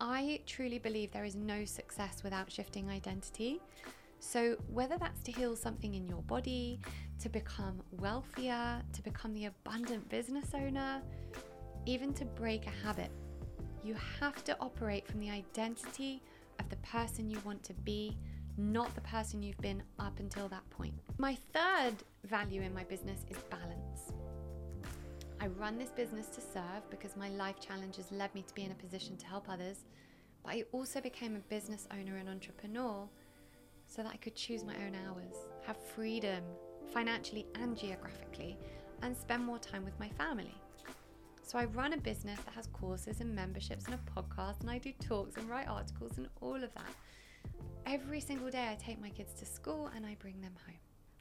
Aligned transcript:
I 0.00 0.40
truly 0.46 0.78
believe 0.78 1.10
there 1.10 1.24
is 1.24 1.34
no 1.34 1.64
success 1.64 2.22
without 2.22 2.50
shifting 2.50 2.88
identity. 2.88 3.60
So, 4.20 4.56
whether 4.68 4.96
that's 4.98 5.20
to 5.22 5.32
heal 5.32 5.56
something 5.56 5.94
in 5.94 6.06
your 6.08 6.22
body, 6.22 6.80
to 7.20 7.28
become 7.28 7.80
wealthier, 7.92 8.82
to 8.92 9.02
become 9.02 9.32
the 9.34 9.46
abundant 9.46 10.08
business 10.08 10.50
owner, 10.54 11.02
even 11.86 12.12
to 12.14 12.24
break 12.24 12.66
a 12.66 12.86
habit, 12.86 13.10
you 13.84 13.94
have 14.20 14.44
to 14.44 14.56
operate 14.60 15.06
from 15.06 15.20
the 15.20 15.30
identity 15.30 16.22
of 16.58 16.68
the 16.68 16.76
person 16.76 17.30
you 17.30 17.38
want 17.44 17.62
to 17.64 17.74
be, 17.74 18.16
not 18.56 18.92
the 18.94 19.00
person 19.02 19.42
you've 19.42 19.58
been 19.58 19.82
up 19.98 20.18
until 20.18 20.48
that 20.48 20.68
point. 20.70 20.94
My 21.16 21.36
third 21.52 21.94
value 22.24 22.62
in 22.62 22.74
my 22.74 22.84
business 22.84 23.20
is 23.30 23.38
balance. 23.50 23.77
I 25.40 25.46
run 25.46 25.78
this 25.78 25.90
business 25.90 26.26
to 26.28 26.40
serve 26.40 26.88
because 26.90 27.16
my 27.16 27.28
life 27.28 27.60
challenges 27.60 28.10
led 28.10 28.34
me 28.34 28.42
to 28.42 28.54
be 28.54 28.64
in 28.64 28.72
a 28.72 28.74
position 28.74 29.16
to 29.18 29.26
help 29.26 29.48
others, 29.48 29.84
but 30.42 30.52
I 30.52 30.64
also 30.72 31.00
became 31.00 31.36
a 31.36 31.50
business 31.50 31.86
owner 31.92 32.16
and 32.16 32.28
entrepreneur 32.28 33.08
so 33.86 34.02
that 34.02 34.12
I 34.12 34.16
could 34.16 34.34
choose 34.34 34.64
my 34.64 34.74
own 34.84 34.96
hours, 35.06 35.34
have 35.64 35.76
freedom 35.94 36.42
financially 36.92 37.46
and 37.54 37.76
geographically, 37.76 38.58
and 39.02 39.16
spend 39.16 39.44
more 39.44 39.58
time 39.58 39.84
with 39.84 39.98
my 40.00 40.08
family. 40.10 40.54
So 41.44 41.58
I 41.58 41.66
run 41.66 41.92
a 41.92 41.98
business 41.98 42.40
that 42.40 42.54
has 42.54 42.66
courses 42.66 43.20
and 43.20 43.34
memberships 43.34 43.86
and 43.86 43.94
a 43.94 44.20
podcast, 44.20 44.60
and 44.60 44.70
I 44.70 44.78
do 44.78 44.92
talks 45.00 45.36
and 45.36 45.48
write 45.48 45.68
articles 45.68 46.18
and 46.18 46.28
all 46.40 46.56
of 46.56 46.74
that. 46.74 46.94
Every 47.86 48.20
single 48.20 48.50
day, 48.50 48.68
I 48.70 48.74
take 48.74 49.00
my 49.00 49.10
kids 49.10 49.32
to 49.34 49.46
school 49.46 49.88
and 49.94 50.04
I 50.04 50.16
bring 50.20 50.40
them 50.40 50.54
home. 50.66 50.76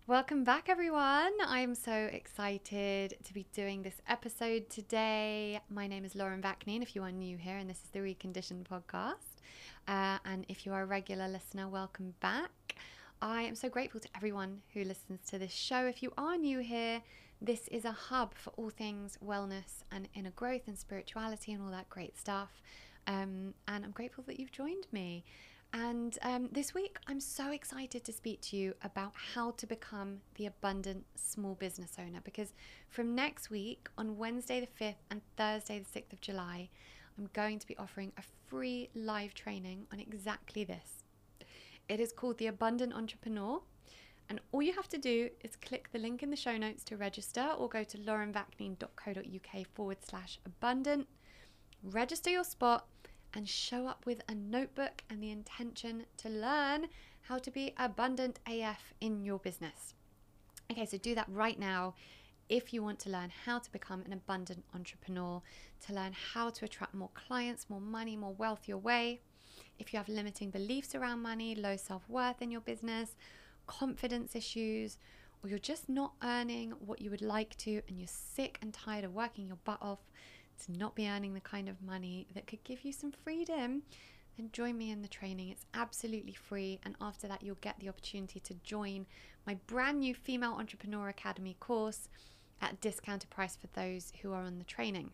Welcome 0.08 0.46
back, 0.46 0.70
everyone. 0.70 1.34
I'm 1.46 1.76
so 1.76 1.92
excited 1.92 3.18
to 3.26 3.34
be 3.34 3.46
doing 3.52 3.82
this 3.84 4.02
episode 4.08 4.70
today. 4.70 5.60
My 5.70 5.86
name 5.86 6.06
is 6.06 6.16
Lauren 6.16 6.42
Vaknine, 6.42 6.82
if 6.82 6.96
you 6.96 7.04
are 7.04 7.12
new 7.12 7.36
here, 7.36 7.58
and 7.58 7.70
this 7.70 7.82
is 7.84 7.90
the 7.92 8.00
Reconditioned 8.00 8.64
podcast. 8.64 9.42
Uh, 9.86 10.18
and 10.24 10.46
if 10.48 10.66
you 10.66 10.72
are 10.72 10.84
a 10.84 10.86
regular 10.86 11.28
listener, 11.28 11.68
welcome 11.68 12.14
back. 12.22 12.76
I 13.22 13.42
am 13.42 13.54
so 13.54 13.68
grateful 13.68 14.00
to 14.00 14.08
everyone 14.16 14.62
who 14.74 14.86
listens 14.86 15.30
to 15.30 15.38
this 15.38 15.52
show. 15.52 15.86
If 15.88 16.02
you 16.02 16.14
are 16.18 16.38
new 16.38 16.60
here, 16.60 17.02
this 17.42 17.68
is 17.68 17.84
a 17.84 17.92
hub 17.92 18.34
for 18.34 18.52
all 18.52 18.70
things 18.70 19.18
wellness 19.22 19.84
and 19.92 20.08
inner 20.16 20.32
growth 20.32 20.70
and 20.70 20.80
spirituality 20.80 21.52
and 21.52 21.62
all 21.62 21.72
that 21.72 21.90
great 21.90 22.18
stuff. 22.18 22.62
Um, 23.08 23.54
and 23.68 23.84
I'm 23.84 23.92
grateful 23.92 24.24
that 24.28 24.40
you've 24.40 24.54
joined 24.54 24.88
me. 24.90 25.26
And 25.74 26.18
um, 26.22 26.50
this 26.52 26.74
week, 26.74 26.98
I'm 27.08 27.20
so 27.20 27.52
excited 27.52 28.04
to 28.06 28.14
speak 28.14 28.42
to 28.42 28.58
you 28.58 28.74
about 28.84 29.14
how 29.36 29.52
to 29.52 29.68
become 29.68 30.22
the 30.36 30.46
abundant 30.46 31.06
small 31.16 31.56
business 31.56 31.98
owner 32.00 32.20
because 32.24 32.54
from 32.90 33.14
next 33.14 33.50
week, 33.50 33.90
on 33.98 34.18
Wednesday 34.18 34.60
the 34.60 34.86
5th 34.86 34.96
and 35.12 35.22
Thursday 35.36 35.80
the 35.80 36.00
6th 36.00 36.14
of 36.14 36.22
July, 36.22 36.70
I'm 37.18 37.30
going 37.34 37.60
to 37.60 37.68
be 37.68 37.78
offering 37.78 38.12
a 38.18 38.22
free 38.48 38.90
live 38.96 39.34
training 39.34 39.88
on 39.92 40.00
exactly 40.00 40.64
this. 40.64 41.04
It 41.90 42.00
is 42.00 42.12
called 42.12 42.38
The 42.38 42.48
Abundant 42.48 42.94
Entrepreneur. 42.94 43.62
And 44.30 44.42
all 44.52 44.62
you 44.62 44.74
have 44.74 44.90
to 44.90 44.98
do 44.98 45.30
is 45.42 45.56
click 45.56 45.90
the 45.92 46.00
link 46.00 46.22
in 46.22 46.30
the 46.30 46.36
show 46.36 46.58
notes 46.58 46.84
to 46.86 46.98
register 46.98 47.50
or 47.58 47.70
go 47.70 47.84
to 47.86 47.98
laurenvaknine.co.uk 47.98 49.68
forward 49.74 49.98
slash 50.02 50.40
abundant. 50.46 51.08
Register 51.82 52.30
your 52.30 52.44
spot 52.44 52.88
and 53.38 53.48
show 53.48 53.88
up 53.88 54.06
with 54.08 54.22
a 54.28 54.34
notebook 54.34 55.04
and 55.10 55.22
the 55.22 55.30
intention 55.30 56.06
to 56.18 56.28
learn 56.28 56.88
how 57.22 57.38
to 57.38 57.52
be 57.52 57.72
abundant 57.78 58.40
AF 58.48 58.94
in 59.00 59.24
your 59.24 59.38
business. 59.38 59.94
Okay, 60.72 60.88
so 60.88 60.98
do 60.98 61.14
that 61.14 61.30
right 61.30 61.60
now 61.60 61.94
if 62.50 62.74
you 62.74 62.82
want 62.82 62.98
to 62.98 63.10
learn 63.10 63.32
how 63.46 63.60
to 63.60 63.72
become 63.72 64.02
an 64.06 64.14
abundant 64.14 64.64
entrepreneur, 64.74 65.42
to 65.86 65.94
learn 65.94 66.14
how 66.34 66.50
to 66.50 66.66
attract 66.66 66.96
more 66.96 67.12
clients, 67.14 67.70
more 67.70 67.82
money, 67.82 68.16
more 68.16 68.34
wealth 68.34 68.68
your 68.68 68.78
way. 68.78 69.22
If 69.78 69.94
you 69.94 69.98
have 69.98 70.10
limiting 70.10 70.50
beliefs 70.50 70.96
around 70.96 71.22
money, 71.22 71.54
low 71.54 71.78
self 71.78 72.10
worth 72.10 72.42
in 72.42 72.50
your 72.50 72.62
business, 72.62 73.16
confidence 73.68 74.36
issues, 74.36 74.98
or 75.44 75.50
you're 75.50 75.60
just 75.60 75.90
not 75.90 76.14
earning 76.24 76.72
what 76.80 77.02
you 77.02 77.12
would 77.12 77.22
like 77.22 77.56
to 77.58 77.82
and 77.88 78.00
you're 78.00 78.08
sick 78.08 78.58
and 78.62 78.74
tired 78.74 79.04
of 79.04 79.14
working 79.14 79.46
your 79.46 79.58
butt 79.64 79.78
off 79.82 80.00
to 80.66 80.72
not 80.72 80.96
be 80.96 81.08
earning 81.08 81.34
the 81.34 81.40
kind 81.40 81.70
of 81.70 81.82
money 81.82 82.28
that 82.34 82.48
could 82.48 82.64
give 82.64 82.84
you 82.84 82.92
some 82.92 83.12
freedom, 83.12 83.84
then 84.38 84.50
join 84.52 84.78
me 84.78 84.92
in 84.92 85.02
the 85.02 85.08
training. 85.08 85.50
It's 85.50 85.66
absolutely 85.74 86.34
free. 86.34 86.80
And 86.84 86.96
after 87.02 87.28
that, 87.28 87.44
you'll 87.44 87.56
get 87.62 87.80
the 87.80 87.90
opportunity 87.90 88.40
to 88.42 88.54
join 88.64 89.06
my 89.46 89.56
brand 89.68 90.00
new 90.00 90.14
Female 90.14 90.54
Entrepreneur 90.54 91.10
Academy 91.10 91.56
course 91.60 92.10
at 92.62 92.74
a 92.74 92.78
discounted 92.78 93.30
price 93.30 93.56
for 93.56 93.68
those 93.74 94.14
who 94.22 94.32
are 94.34 94.44
on 94.44 94.60
the 94.60 94.66
training. 94.66 95.12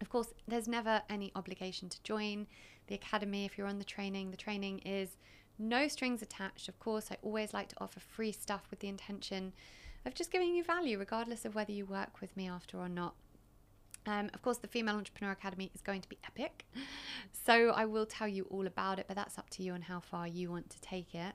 Of 0.00 0.10
course, 0.10 0.34
there's 0.46 0.68
never 0.68 1.02
any 1.08 1.32
obligation 1.34 1.88
to 1.88 2.02
join 2.02 2.46
the 2.86 2.94
academy 2.94 3.44
if 3.44 3.56
you're 3.56 3.66
on 3.66 3.78
the 3.78 3.84
training. 3.84 4.30
The 4.30 4.36
training 4.36 4.80
is 4.80 5.16
no 5.58 5.88
strings 5.88 6.22
attached. 6.22 6.68
Of 6.68 6.78
course, 6.78 7.08
I 7.10 7.16
always 7.22 7.54
like 7.54 7.68
to 7.68 7.76
offer 7.80 8.00
free 8.00 8.32
stuff 8.32 8.66
with 8.70 8.80
the 8.80 8.88
intention 8.88 9.52
of 10.04 10.14
just 10.14 10.30
giving 10.30 10.54
you 10.54 10.62
value, 10.62 10.98
regardless 10.98 11.44
of 11.44 11.54
whether 11.54 11.72
you 11.72 11.86
work 11.86 12.20
with 12.20 12.36
me 12.36 12.48
after 12.48 12.78
or 12.78 12.88
not. 12.88 13.14
Um, 14.06 14.30
of 14.32 14.42
course, 14.42 14.58
the 14.58 14.68
Female 14.68 14.96
Entrepreneur 14.96 15.32
Academy 15.32 15.70
is 15.74 15.82
going 15.82 16.00
to 16.00 16.08
be 16.08 16.18
epic. 16.24 16.66
So 17.32 17.70
I 17.70 17.84
will 17.84 18.06
tell 18.06 18.28
you 18.28 18.46
all 18.50 18.66
about 18.66 18.98
it, 18.98 19.06
but 19.08 19.16
that's 19.16 19.38
up 19.38 19.50
to 19.50 19.62
you 19.62 19.74
and 19.74 19.84
how 19.84 20.00
far 20.00 20.26
you 20.26 20.50
want 20.50 20.70
to 20.70 20.80
take 20.80 21.14
it. 21.14 21.34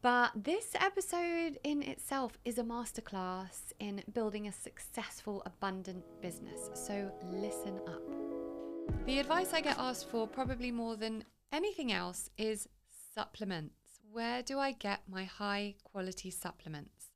But 0.00 0.30
this 0.36 0.76
episode 0.76 1.58
in 1.64 1.82
itself 1.82 2.38
is 2.44 2.58
a 2.58 2.62
masterclass 2.62 3.72
in 3.80 4.02
building 4.12 4.46
a 4.46 4.52
successful, 4.52 5.42
abundant 5.44 6.04
business. 6.22 6.70
So 6.74 7.10
listen 7.32 7.80
up. 7.88 8.02
The 9.06 9.18
advice 9.18 9.52
I 9.52 9.60
get 9.60 9.76
asked 9.78 10.08
for, 10.08 10.28
probably 10.28 10.70
more 10.70 10.96
than 10.96 11.24
anything 11.52 11.92
else, 11.92 12.30
is 12.38 12.68
supplements. 13.14 13.74
Where 14.12 14.42
do 14.42 14.58
I 14.58 14.72
get 14.72 15.00
my 15.08 15.24
high 15.24 15.74
quality 15.82 16.30
supplements? 16.30 17.07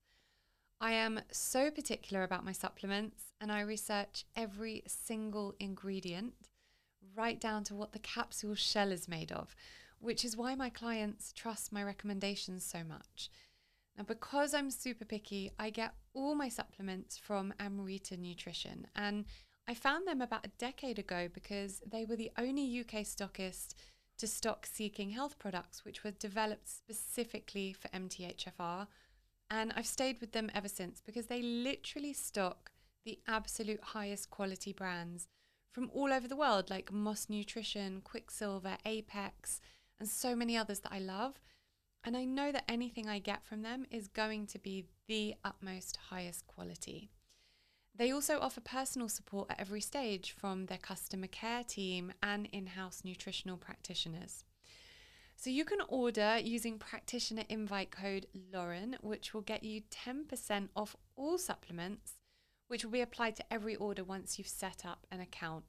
I 0.83 0.93
am 0.93 1.21
so 1.31 1.71
particular 1.71 2.23
about 2.25 2.45
my 2.45 2.53
supplements 2.53 3.33
and 3.41 3.51
I 3.51 3.61
research 3.61 4.27
every 4.37 4.83
single 4.87 5.55
ingredient, 5.59 6.35
right 7.17 7.41
down 7.41 7.65
to 7.65 7.75
what 7.75 7.93
the 7.93 7.99
capsule 7.99 8.55
shell 8.55 8.93
is 8.93 9.09
made 9.09 9.33
of 9.33 9.55
which 10.03 10.25
is 10.25 10.37
why 10.37 10.55
my 10.55 10.69
clients 10.69 11.33
trust 11.33 11.73
my 11.73 11.83
recommendations 11.83 12.65
so 12.65 12.83
much. 12.83 13.31
Now, 13.97 14.05
because 14.05 14.53
I'm 14.53 14.71
super 14.71 15.05
picky, 15.05 15.53
I 15.59 15.71
get 15.71 15.95
all 16.13 16.35
my 16.35 16.49
supplements 16.49 17.17
from 17.17 17.55
Amrita 17.61 18.17
Nutrition, 18.17 18.89
and 18.97 19.25
I 19.69 19.75
found 19.75 20.09
them 20.09 20.21
about 20.21 20.45
a 20.45 20.51
decade 20.59 20.99
ago 20.99 21.29
because 21.33 21.81
they 21.87 22.05
were 22.05 22.17
the 22.17 22.33
only 22.37 22.81
UK 22.81 23.05
stockist 23.05 23.75
to 24.19 24.27
stock 24.27 24.67
Seeking 24.67 25.11
Health 25.11 25.39
products, 25.39 25.85
which 25.85 26.03
were 26.03 26.11
developed 26.11 26.69
specifically 26.69 27.73
for 27.73 27.89
MTHFR. 27.89 28.89
And 29.53 29.71
I've 29.77 29.87
stayed 29.87 30.19
with 30.19 30.33
them 30.33 30.51
ever 30.55 30.67
since 30.67 31.03
because 31.05 31.27
they 31.27 31.43
literally 31.43 32.15
stock 32.15 32.73
the 33.05 33.19
absolute 33.29 33.83
highest 33.83 34.31
quality 34.31 34.73
brands 34.73 35.29
from 35.75 35.91
all 35.93 36.11
over 36.11 36.27
the 36.27 36.37
world, 36.37 36.71
like 36.71 36.91
Moss 36.91 37.29
Nutrition, 37.29 38.01
Quicksilver, 38.01 38.79
Apex, 38.87 39.61
and 40.01 40.09
so 40.09 40.35
many 40.35 40.57
others 40.57 40.81
that 40.81 40.93
I 40.93 41.01
love. 41.01 41.35
And 42.03 42.17
I 42.17 42.25
know 42.25 42.51
that 42.51 42.65
anything 42.67 43.11
I 43.11 43.19
get 43.19 43.45
from 43.45 43.61
them 43.61 43.85
is 43.91 44.09
going 44.09 44.47
to 44.49 44.59
be 44.59 44.87
the 45.07 45.35
utmost 45.45 45.99
highest 46.09 46.47
quality. 46.47 47.11
They 47.95 48.11
also 48.11 48.41
offer 48.41 48.63
personal 48.63 49.11
support 49.11 49.51
at 49.51 49.61
every 49.61 49.83
stage 49.83 50.31
from 50.31 50.65
their 50.65 50.79
customer 50.79 51.27
care 51.27 51.63
team 51.63 52.15
and 52.23 52.49
in 52.53 52.69
house 52.69 53.03
nutritional 53.05 53.59
practitioners. 53.59 54.45
So 55.43 55.51
you 55.51 55.65
can 55.65 55.81
order 55.89 56.39
using 56.39 56.79
practitioner 56.79 57.43
invite 57.49 57.91
code 57.91 58.29
Lauren, 58.55 58.95
which 59.01 59.35
will 59.35 59.41
get 59.41 59.65
you 59.65 59.83
10% 59.91 60.69
off 60.77 60.95
all 61.17 61.37
supplements, 61.37 62.13
which 62.69 62.85
will 62.85 62.93
be 62.93 63.01
applied 63.01 63.35
to 63.35 63.53
every 63.53 63.75
order 63.75 64.05
once 64.05 64.39
you've 64.39 64.47
set 64.47 64.87
up 64.87 65.05
an 65.11 65.21
account. 65.21 65.65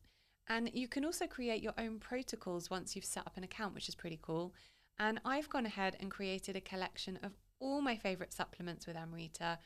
And 0.47 0.69
you 0.75 0.88
can 0.88 1.03
also 1.03 1.25
create 1.25 1.63
your 1.63 1.73
own 1.79 1.97
protocols 1.97 2.69
once 2.69 2.95
you've 2.95 3.03
set 3.03 3.25
up 3.25 3.36
an 3.36 3.44
account, 3.44 3.74
which 3.74 3.89
is 3.89 3.95
pretty 3.95 4.19
cool. 4.21 4.53
And 5.00 5.19
I've 5.25 5.50
gone 5.50 5.65
ahead 5.65 5.98
and 6.00 6.12
created 6.12 6.56
a 6.56 6.62
collection 6.62 7.18
of 7.24 7.31
all 7.59 7.81
my 7.81 7.95
favorite 7.95 8.31
supplements 8.31 8.86
with 8.86 8.95
Amrita, 8.95 9.57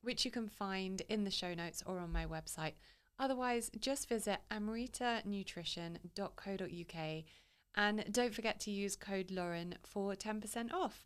which 0.00 0.24
you 0.24 0.30
can 0.30 0.48
find 0.48 1.02
in 1.08 1.24
the 1.24 1.30
show 1.32 1.54
notes 1.54 1.82
or 1.84 1.98
on 1.98 2.12
my 2.12 2.24
website. 2.24 2.74
Otherwise, 3.18 3.72
just 3.80 4.08
visit 4.08 4.38
amritanutrition.co.uk 4.48 7.24
and 7.76 8.04
don't 8.10 8.34
forget 8.34 8.60
to 8.60 8.70
use 8.70 8.96
code 8.96 9.30
Lauren 9.30 9.74
for 9.82 10.14
10% 10.14 10.72
off. 10.72 11.04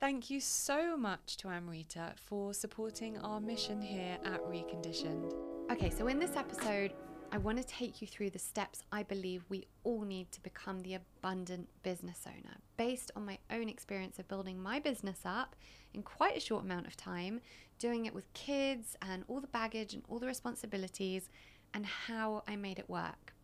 Thank 0.00 0.30
you 0.30 0.40
so 0.40 0.96
much 0.96 1.36
to 1.38 1.48
Amrita 1.48 2.12
for 2.24 2.54
supporting 2.54 3.18
our 3.18 3.40
mission 3.40 3.82
here 3.82 4.16
at 4.24 4.40
Reconditioned. 4.44 5.32
Okay, 5.72 5.90
so 5.90 6.06
in 6.06 6.20
this 6.20 6.36
episode, 6.36 6.92
I 7.30 7.38
want 7.38 7.58
to 7.58 7.64
take 7.64 8.00
you 8.00 8.06
through 8.06 8.30
the 8.30 8.38
steps 8.38 8.82
I 8.90 9.02
believe 9.02 9.44
we 9.48 9.66
all 9.84 10.02
need 10.02 10.32
to 10.32 10.40
become 10.40 10.80
the 10.80 10.94
abundant 10.94 11.68
business 11.82 12.24
owner 12.26 12.56
based 12.78 13.10
on 13.16 13.26
my 13.26 13.38
own 13.50 13.68
experience 13.68 14.18
of 14.18 14.28
building 14.28 14.58
my 14.58 14.78
business 14.78 15.20
up 15.26 15.54
in 15.92 16.02
quite 16.02 16.36
a 16.36 16.40
short 16.40 16.64
amount 16.64 16.86
of 16.86 16.96
time, 16.96 17.40
doing 17.78 18.06
it 18.06 18.14
with 18.14 18.32
kids 18.32 18.96
and 19.02 19.24
all 19.28 19.40
the 19.40 19.48
baggage 19.48 19.92
and 19.92 20.04
all 20.08 20.18
the 20.18 20.26
responsibilities, 20.26 21.28
and 21.74 21.84
how 21.84 22.44
I 22.48 22.56
made 22.56 22.78
it 22.78 22.88
work. 22.88 23.34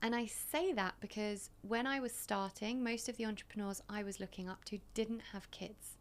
And 0.00 0.14
I 0.14 0.26
say 0.26 0.72
that 0.72 0.94
because 1.00 1.50
when 1.62 1.86
I 1.86 2.00
was 2.00 2.12
starting, 2.12 2.82
most 2.82 3.08
of 3.08 3.16
the 3.16 3.26
entrepreneurs 3.26 3.82
I 3.88 4.02
was 4.02 4.20
looking 4.20 4.48
up 4.48 4.64
to 4.66 4.78
didn't 4.94 5.22
have 5.32 5.50
kids, 5.50 5.98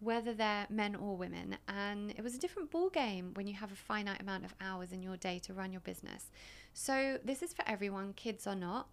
whether 0.00 0.34
they're 0.34 0.66
men 0.68 0.94
or 0.94 1.16
women. 1.16 1.56
And 1.68 2.10
it 2.10 2.22
was 2.22 2.34
a 2.34 2.38
different 2.38 2.70
ball 2.70 2.90
game 2.90 3.32
when 3.34 3.46
you 3.46 3.54
have 3.54 3.72
a 3.72 3.76
finite 3.76 4.20
amount 4.20 4.44
of 4.44 4.54
hours 4.60 4.92
in 4.92 5.02
your 5.02 5.16
day 5.16 5.38
to 5.40 5.54
run 5.54 5.72
your 5.72 5.80
business. 5.80 6.30
So 6.74 7.18
this 7.24 7.42
is 7.42 7.54
for 7.54 7.64
everyone, 7.66 8.12
kids 8.12 8.46
or 8.46 8.54
not. 8.54 8.88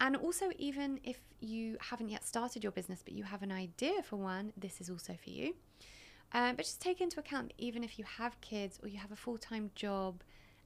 And 0.00 0.16
also, 0.16 0.50
even 0.58 0.98
if 1.04 1.20
you 1.40 1.76
haven't 1.80 2.08
yet 2.08 2.24
started 2.24 2.62
your 2.62 2.72
business, 2.72 3.02
but 3.04 3.12
you 3.12 3.24
have 3.24 3.42
an 3.42 3.52
idea 3.52 4.02
for 4.02 4.16
one, 4.16 4.54
this 4.56 4.80
is 4.80 4.88
also 4.88 5.14
for 5.22 5.28
you. 5.28 5.54
Um, 6.32 6.56
but 6.56 6.64
just 6.64 6.80
take 6.80 7.02
into 7.02 7.20
account 7.20 7.48
that 7.48 7.54
even 7.58 7.84
if 7.84 7.98
you 7.98 8.04
have 8.04 8.40
kids 8.40 8.78
or 8.82 8.88
you 8.88 8.98
have 8.98 9.12
a 9.12 9.16
full 9.16 9.36
time 9.36 9.70
job, 9.74 10.22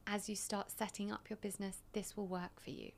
as 0.07 0.29
you 0.29 0.35
start 0.35 0.71
setting 0.71 1.11
up 1.11 1.29
your 1.29 1.37
business, 1.37 1.79
this 1.93 2.15
will 2.15 2.27
work 2.27 2.59
for 2.59 2.69
you. 2.69 2.91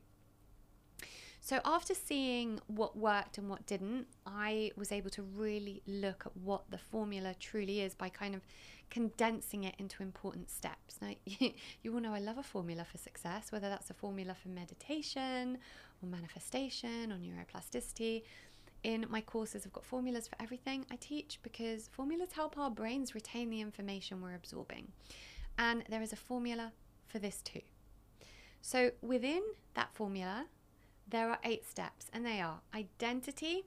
So, 1.40 1.60
after 1.64 1.94
seeing 1.94 2.60
what 2.66 2.96
worked 2.96 3.38
and 3.38 3.48
what 3.48 3.64
didn't, 3.64 4.06
I 4.26 4.72
was 4.76 4.92
able 4.92 5.10
to 5.10 5.22
really 5.22 5.82
look 5.86 6.24
at 6.26 6.36
what 6.36 6.70
the 6.70 6.78
formula 6.78 7.34
truly 7.38 7.80
is 7.80 7.94
by 7.94 8.08
kind 8.08 8.34
of 8.34 8.42
condensing 8.90 9.64
it 9.64 9.74
into 9.78 10.02
important 10.02 10.50
steps. 10.50 10.96
Now, 11.00 11.12
you, 11.24 11.94
all 11.94 12.00
know 12.00 12.12
I 12.12 12.18
love 12.18 12.38
a 12.38 12.42
formula 12.42 12.84
for 12.84 12.98
success, 12.98 13.52
whether 13.52 13.68
that's 13.68 13.90
a 13.90 13.94
formula 13.94 14.34
for 14.34 14.48
meditation 14.48 15.58
or 16.02 16.08
manifestation 16.08 17.12
or 17.12 17.16
neuroplasticity. 17.16 18.22
In 18.84 19.06
my 19.08 19.20
courses, 19.20 19.64
I've 19.66 19.72
got 19.72 19.84
formulas 19.84 20.28
for 20.28 20.36
everything 20.40 20.86
I 20.90 20.96
teach 20.96 21.40
because 21.42 21.88
formulas 21.88 22.32
help 22.32 22.58
our 22.58 22.70
brains 22.70 23.14
retain 23.14 23.50
the 23.50 23.60
information 23.60 24.20
we're 24.20 24.34
absorbing. 24.34 24.88
And 25.58 25.82
there 25.88 26.02
is 26.02 26.12
a 26.12 26.16
formula 26.16 26.72
for 27.08 27.18
this 27.18 27.42
too. 27.42 27.62
So 28.60 28.92
within 29.02 29.42
that 29.74 29.92
formula, 29.92 30.46
there 31.08 31.30
are 31.30 31.38
eight 31.42 31.66
steps, 31.66 32.06
and 32.12 32.24
they 32.24 32.40
are 32.40 32.60
identity, 32.74 33.64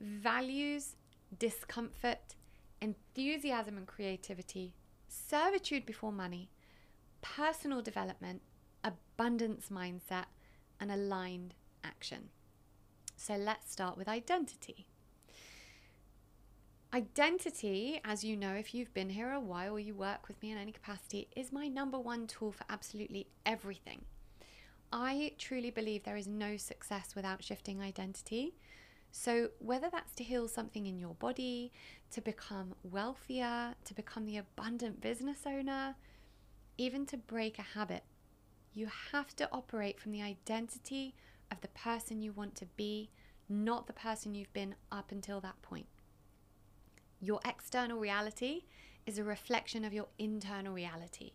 values, 0.00 0.94
discomfort, 1.36 2.36
enthusiasm 2.80 3.76
and 3.76 3.86
creativity, 3.86 4.74
servitude 5.08 5.84
before 5.84 6.12
money, 6.12 6.50
personal 7.20 7.82
development, 7.82 8.42
abundance 8.84 9.66
mindset, 9.72 10.26
and 10.80 10.92
aligned 10.92 11.54
action. 11.82 12.28
So 13.16 13.34
let's 13.34 13.72
start 13.72 13.96
with 13.98 14.08
identity. 14.08 14.87
Identity, 16.94 18.00
as 18.02 18.24
you 18.24 18.34
know, 18.34 18.54
if 18.54 18.74
you've 18.74 18.94
been 18.94 19.10
here 19.10 19.30
a 19.30 19.40
while 19.40 19.74
or 19.74 19.78
you 19.78 19.94
work 19.94 20.26
with 20.26 20.40
me 20.40 20.52
in 20.52 20.56
any 20.56 20.72
capacity, 20.72 21.28
is 21.36 21.52
my 21.52 21.68
number 21.68 21.98
one 21.98 22.26
tool 22.26 22.50
for 22.50 22.64
absolutely 22.70 23.26
everything. 23.44 24.06
I 24.90 25.32
truly 25.36 25.70
believe 25.70 26.04
there 26.04 26.16
is 26.16 26.26
no 26.26 26.56
success 26.56 27.14
without 27.14 27.44
shifting 27.44 27.82
identity. 27.82 28.54
So, 29.12 29.50
whether 29.58 29.90
that's 29.92 30.14
to 30.14 30.24
heal 30.24 30.48
something 30.48 30.86
in 30.86 30.98
your 30.98 31.12
body, 31.12 31.72
to 32.12 32.22
become 32.22 32.74
wealthier, 32.82 33.74
to 33.84 33.94
become 33.94 34.24
the 34.24 34.38
abundant 34.38 35.02
business 35.02 35.40
owner, 35.44 35.94
even 36.78 37.04
to 37.06 37.18
break 37.18 37.58
a 37.58 37.62
habit, 37.78 38.04
you 38.72 38.88
have 39.12 39.36
to 39.36 39.48
operate 39.52 40.00
from 40.00 40.12
the 40.12 40.22
identity 40.22 41.14
of 41.52 41.60
the 41.60 41.68
person 41.68 42.22
you 42.22 42.32
want 42.32 42.56
to 42.56 42.66
be, 42.76 43.10
not 43.46 43.86
the 43.86 43.92
person 43.92 44.34
you've 44.34 44.52
been 44.54 44.74
up 44.90 45.12
until 45.12 45.42
that 45.42 45.60
point. 45.60 45.86
Your 47.20 47.40
external 47.44 47.98
reality 47.98 48.62
is 49.06 49.18
a 49.18 49.24
reflection 49.24 49.84
of 49.84 49.92
your 49.92 50.08
internal 50.18 50.72
reality. 50.72 51.32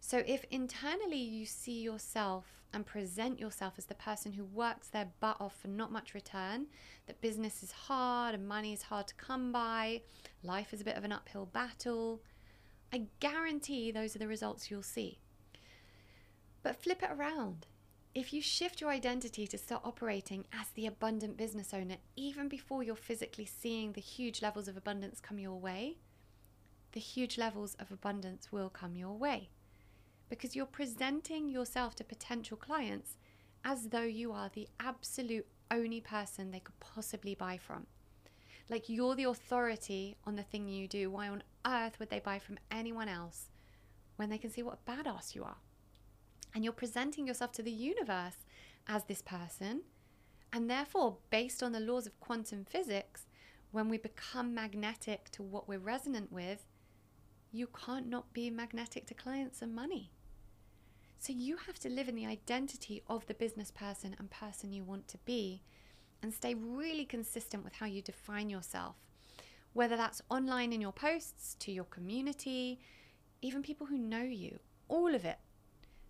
So, 0.00 0.22
if 0.26 0.44
internally 0.50 1.18
you 1.18 1.44
see 1.44 1.80
yourself 1.80 2.46
and 2.72 2.86
present 2.86 3.38
yourself 3.38 3.74
as 3.78 3.86
the 3.86 3.94
person 3.94 4.32
who 4.32 4.44
works 4.44 4.88
their 4.88 5.08
butt 5.20 5.36
off 5.40 5.56
for 5.60 5.68
not 5.68 5.90
much 5.90 6.14
return, 6.14 6.66
that 7.06 7.20
business 7.20 7.62
is 7.62 7.72
hard 7.72 8.34
and 8.34 8.46
money 8.46 8.72
is 8.72 8.82
hard 8.82 9.08
to 9.08 9.14
come 9.14 9.50
by, 9.52 10.02
life 10.42 10.72
is 10.72 10.80
a 10.80 10.84
bit 10.84 10.96
of 10.96 11.04
an 11.04 11.12
uphill 11.12 11.46
battle, 11.46 12.22
I 12.92 13.06
guarantee 13.20 13.90
those 13.90 14.14
are 14.16 14.20
the 14.20 14.28
results 14.28 14.70
you'll 14.70 14.82
see. 14.82 15.18
But 16.62 16.82
flip 16.82 17.02
it 17.02 17.10
around. 17.10 17.66
If 18.14 18.32
you 18.32 18.40
shift 18.40 18.80
your 18.80 18.90
identity 18.90 19.46
to 19.46 19.58
start 19.58 19.82
operating 19.84 20.46
as 20.52 20.68
the 20.70 20.86
abundant 20.86 21.36
business 21.36 21.74
owner, 21.74 21.96
even 22.16 22.48
before 22.48 22.82
you're 22.82 22.96
physically 22.96 23.44
seeing 23.44 23.92
the 23.92 24.00
huge 24.00 24.42
levels 24.42 24.66
of 24.66 24.76
abundance 24.76 25.20
come 25.20 25.38
your 25.38 25.60
way, 25.60 25.98
the 26.92 27.00
huge 27.00 27.36
levels 27.36 27.76
of 27.78 27.92
abundance 27.92 28.50
will 28.50 28.70
come 28.70 28.96
your 28.96 29.16
way. 29.16 29.50
Because 30.30 30.56
you're 30.56 30.66
presenting 30.66 31.48
yourself 31.48 31.94
to 31.96 32.04
potential 32.04 32.56
clients 32.56 33.18
as 33.64 33.88
though 33.88 34.00
you 34.02 34.32
are 34.32 34.50
the 34.52 34.68
absolute 34.80 35.46
only 35.70 36.00
person 36.00 36.50
they 36.50 36.60
could 36.60 36.80
possibly 36.80 37.34
buy 37.34 37.58
from. 37.58 37.86
Like 38.70 38.88
you're 38.88 39.14
the 39.14 39.24
authority 39.24 40.16
on 40.24 40.36
the 40.36 40.42
thing 40.42 40.66
you 40.68 40.88
do. 40.88 41.10
Why 41.10 41.28
on 41.28 41.42
earth 41.66 41.98
would 41.98 42.10
they 42.10 42.20
buy 42.20 42.38
from 42.38 42.58
anyone 42.70 43.08
else 43.08 43.50
when 44.16 44.30
they 44.30 44.38
can 44.38 44.50
see 44.50 44.62
what 44.62 44.78
a 44.86 44.90
badass 44.90 45.34
you 45.34 45.44
are? 45.44 45.56
And 46.58 46.64
you're 46.64 46.72
presenting 46.72 47.28
yourself 47.28 47.52
to 47.52 47.62
the 47.62 47.70
universe 47.70 48.38
as 48.88 49.04
this 49.04 49.22
person. 49.22 49.82
And 50.52 50.68
therefore, 50.68 51.18
based 51.30 51.62
on 51.62 51.70
the 51.70 51.78
laws 51.78 52.04
of 52.04 52.18
quantum 52.18 52.64
physics, 52.64 53.26
when 53.70 53.88
we 53.88 53.96
become 53.96 54.56
magnetic 54.56 55.30
to 55.30 55.44
what 55.44 55.68
we're 55.68 55.78
resonant 55.78 56.32
with, 56.32 56.66
you 57.52 57.68
can't 57.68 58.08
not 58.08 58.32
be 58.32 58.50
magnetic 58.50 59.06
to 59.06 59.14
clients 59.14 59.62
and 59.62 59.72
money. 59.72 60.10
So 61.20 61.32
you 61.32 61.58
have 61.58 61.78
to 61.78 61.88
live 61.88 62.08
in 62.08 62.16
the 62.16 62.26
identity 62.26 63.04
of 63.06 63.24
the 63.28 63.34
business 63.34 63.70
person 63.70 64.16
and 64.18 64.28
person 64.28 64.72
you 64.72 64.82
want 64.82 65.06
to 65.06 65.18
be 65.18 65.62
and 66.24 66.34
stay 66.34 66.54
really 66.54 67.04
consistent 67.04 67.62
with 67.62 67.74
how 67.74 67.86
you 67.86 68.02
define 68.02 68.50
yourself. 68.50 68.96
Whether 69.74 69.96
that's 69.96 70.22
online 70.28 70.72
in 70.72 70.80
your 70.80 70.90
posts, 70.90 71.54
to 71.60 71.70
your 71.70 71.84
community, 71.84 72.80
even 73.42 73.62
people 73.62 73.86
who 73.86 73.96
know 73.96 74.24
you, 74.24 74.58
all 74.88 75.14
of 75.14 75.24
it. 75.24 75.38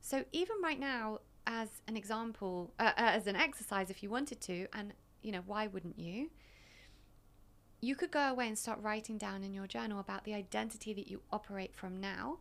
So 0.09 0.25
even 0.33 0.57
right 0.63 0.81
now, 0.81 1.19
as 1.47 1.69
an 1.87 1.95
example, 1.95 2.73
uh, 2.79 2.93
uh, 2.97 3.13
as 3.19 3.27
an 3.27 3.37
exercise, 3.37 3.91
if 3.91 4.03
you 4.03 4.09
wanted 4.09 4.41
to, 4.41 4.67
and 4.73 4.95
you 5.21 5.31
know, 5.31 5.43
why 5.45 5.67
wouldn't 5.67 5.99
you? 5.99 6.31
You 7.83 7.95
could 7.95 8.11
go 8.11 8.21
away 8.21 8.49
and 8.49 8.59
start 8.59 8.81
writing 8.81 9.19
down 9.19 9.45
in 9.45 9.53
your 9.53 9.67
journal 9.67 10.01
about 10.01 10.25
the 10.25 10.33
identity 10.33 10.95
that 10.95 11.09
you 11.09 11.21
operate 11.31 11.75
from 11.75 12.01
now 12.01 12.39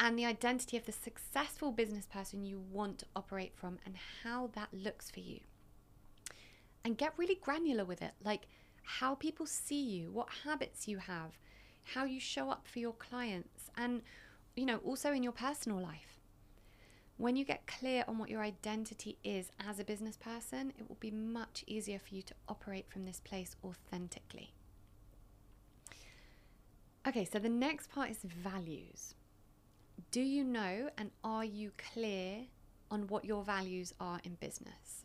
and 0.00 0.18
the 0.18 0.24
identity 0.24 0.78
of 0.78 0.86
the 0.86 0.92
successful 0.92 1.70
business 1.70 2.06
person 2.06 2.46
you 2.46 2.62
want 2.72 3.00
to 3.00 3.06
operate 3.14 3.52
from 3.54 3.78
and 3.84 3.96
how 4.22 4.48
that 4.54 4.70
looks 4.72 5.10
for 5.10 5.20
you. 5.20 5.40
And 6.82 6.96
get 6.96 7.12
really 7.18 7.34
granular 7.34 7.84
with 7.84 8.00
it, 8.00 8.12
like 8.24 8.46
how 8.84 9.14
people 9.14 9.44
see 9.44 9.82
you, 9.82 10.10
what 10.10 10.28
habits 10.44 10.88
you 10.88 10.96
have, 10.96 11.38
how 11.82 12.04
you 12.04 12.20
show 12.20 12.48
up 12.48 12.66
for 12.66 12.78
your 12.78 12.94
clients, 12.94 13.68
and 13.76 14.00
you 14.56 14.64
know, 14.64 14.78
also 14.78 15.12
in 15.12 15.22
your 15.22 15.32
personal 15.32 15.78
life. 15.78 16.13
When 17.16 17.36
you 17.36 17.44
get 17.44 17.66
clear 17.66 18.04
on 18.08 18.18
what 18.18 18.28
your 18.28 18.42
identity 18.42 19.18
is 19.22 19.50
as 19.64 19.78
a 19.78 19.84
business 19.84 20.16
person, 20.16 20.72
it 20.78 20.88
will 20.88 20.98
be 20.98 21.12
much 21.12 21.62
easier 21.66 21.98
for 21.98 22.14
you 22.14 22.22
to 22.22 22.34
operate 22.48 22.90
from 22.90 23.04
this 23.04 23.20
place 23.20 23.54
authentically. 23.64 24.52
Okay, 27.06 27.24
so 27.24 27.38
the 27.38 27.48
next 27.48 27.90
part 27.90 28.10
is 28.10 28.18
values. 28.24 29.14
Do 30.10 30.20
you 30.20 30.42
know 30.42 30.90
and 30.98 31.10
are 31.22 31.44
you 31.44 31.70
clear 31.92 32.46
on 32.90 33.06
what 33.06 33.24
your 33.24 33.44
values 33.44 33.94
are 34.00 34.20
in 34.24 34.34
business? 34.34 35.04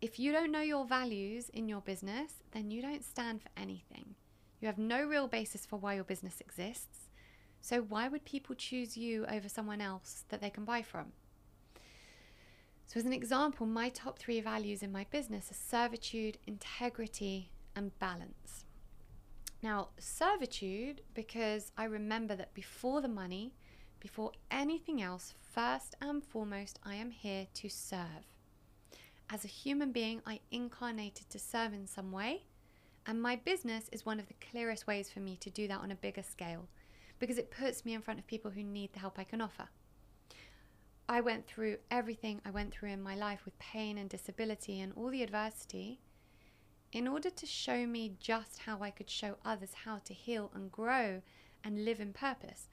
If 0.00 0.18
you 0.18 0.30
don't 0.30 0.52
know 0.52 0.60
your 0.60 0.86
values 0.86 1.48
in 1.48 1.68
your 1.68 1.80
business, 1.80 2.34
then 2.52 2.70
you 2.70 2.82
don't 2.82 3.04
stand 3.04 3.42
for 3.42 3.48
anything. 3.56 4.14
You 4.60 4.66
have 4.66 4.78
no 4.78 5.04
real 5.04 5.26
basis 5.26 5.66
for 5.66 5.76
why 5.76 5.94
your 5.94 6.04
business 6.04 6.40
exists 6.40 7.09
so, 7.60 7.82
why 7.82 8.08
would 8.08 8.24
people 8.24 8.54
choose 8.54 8.96
you 8.96 9.26
over 9.26 9.48
someone 9.48 9.80
else 9.80 10.24
that 10.30 10.40
they 10.40 10.50
can 10.50 10.64
buy 10.64 10.82
from? 10.82 11.12
So, 12.86 12.98
as 12.98 13.06
an 13.06 13.12
example, 13.12 13.66
my 13.66 13.90
top 13.90 14.18
three 14.18 14.40
values 14.40 14.82
in 14.82 14.90
my 14.90 15.06
business 15.10 15.50
are 15.50 15.54
servitude, 15.54 16.38
integrity, 16.46 17.50
and 17.76 17.96
balance. 17.98 18.64
Now, 19.62 19.88
servitude, 19.98 21.02
because 21.14 21.70
I 21.76 21.84
remember 21.84 22.34
that 22.34 22.54
before 22.54 23.02
the 23.02 23.08
money, 23.08 23.52
before 24.00 24.32
anything 24.50 25.02
else, 25.02 25.34
first 25.52 25.94
and 26.00 26.24
foremost, 26.24 26.78
I 26.82 26.94
am 26.94 27.10
here 27.10 27.46
to 27.54 27.68
serve. 27.68 28.26
As 29.28 29.44
a 29.44 29.48
human 29.48 29.92
being, 29.92 30.22
I 30.26 30.40
incarnated 30.50 31.28
to 31.28 31.38
serve 31.38 31.74
in 31.74 31.86
some 31.86 32.10
way, 32.10 32.46
and 33.06 33.20
my 33.20 33.36
business 33.36 33.88
is 33.92 34.06
one 34.06 34.18
of 34.18 34.26
the 34.26 34.34
clearest 34.50 34.86
ways 34.86 35.10
for 35.10 35.20
me 35.20 35.36
to 35.36 35.50
do 35.50 35.68
that 35.68 35.80
on 35.80 35.90
a 35.90 35.96
bigger 35.96 36.22
scale 36.22 36.68
because 37.20 37.38
it 37.38 37.52
puts 37.52 37.84
me 37.84 37.94
in 37.94 38.02
front 38.02 38.18
of 38.18 38.26
people 38.26 38.50
who 38.50 38.64
need 38.64 38.92
the 38.92 38.98
help 38.98 39.18
I 39.18 39.24
can 39.24 39.40
offer. 39.40 39.68
I 41.08 41.20
went 41.20 41.46
through 41.46 41.76
everything 41.90 42.40
I 42.44 42.50
went 42.50 42.72
through 42.72 42.90
in 42.90 43.02
my 43.02 43.14
life 43.14 43.44
with 43.44 43.58
pain 43.58 43.98
and 43.98 44.08
disability 44.08 44.80
and 44.80 44.92
all 44.96 45.10
the 45.10 45.22
adversity 45.22 46.00
in 46.92 47.06
order 47.06 47.30
to 47.30 47.46
show 47.46 47.86
me 47.86 48.14
just 48.20 48.60
how 48.60 48.80
I 48.80 48.90
could 48.90 49.10
show 49.10 49.36
others 49.44 49.70
how 49.84 49.98
to 50.04 50.14
heal 50.14 50.50
and 50.54 50.72
grow 50.72 51.22
and 51.62 51.84
live 51.84 52.00
in 52.00 52.12
purpose. 52.12 52.68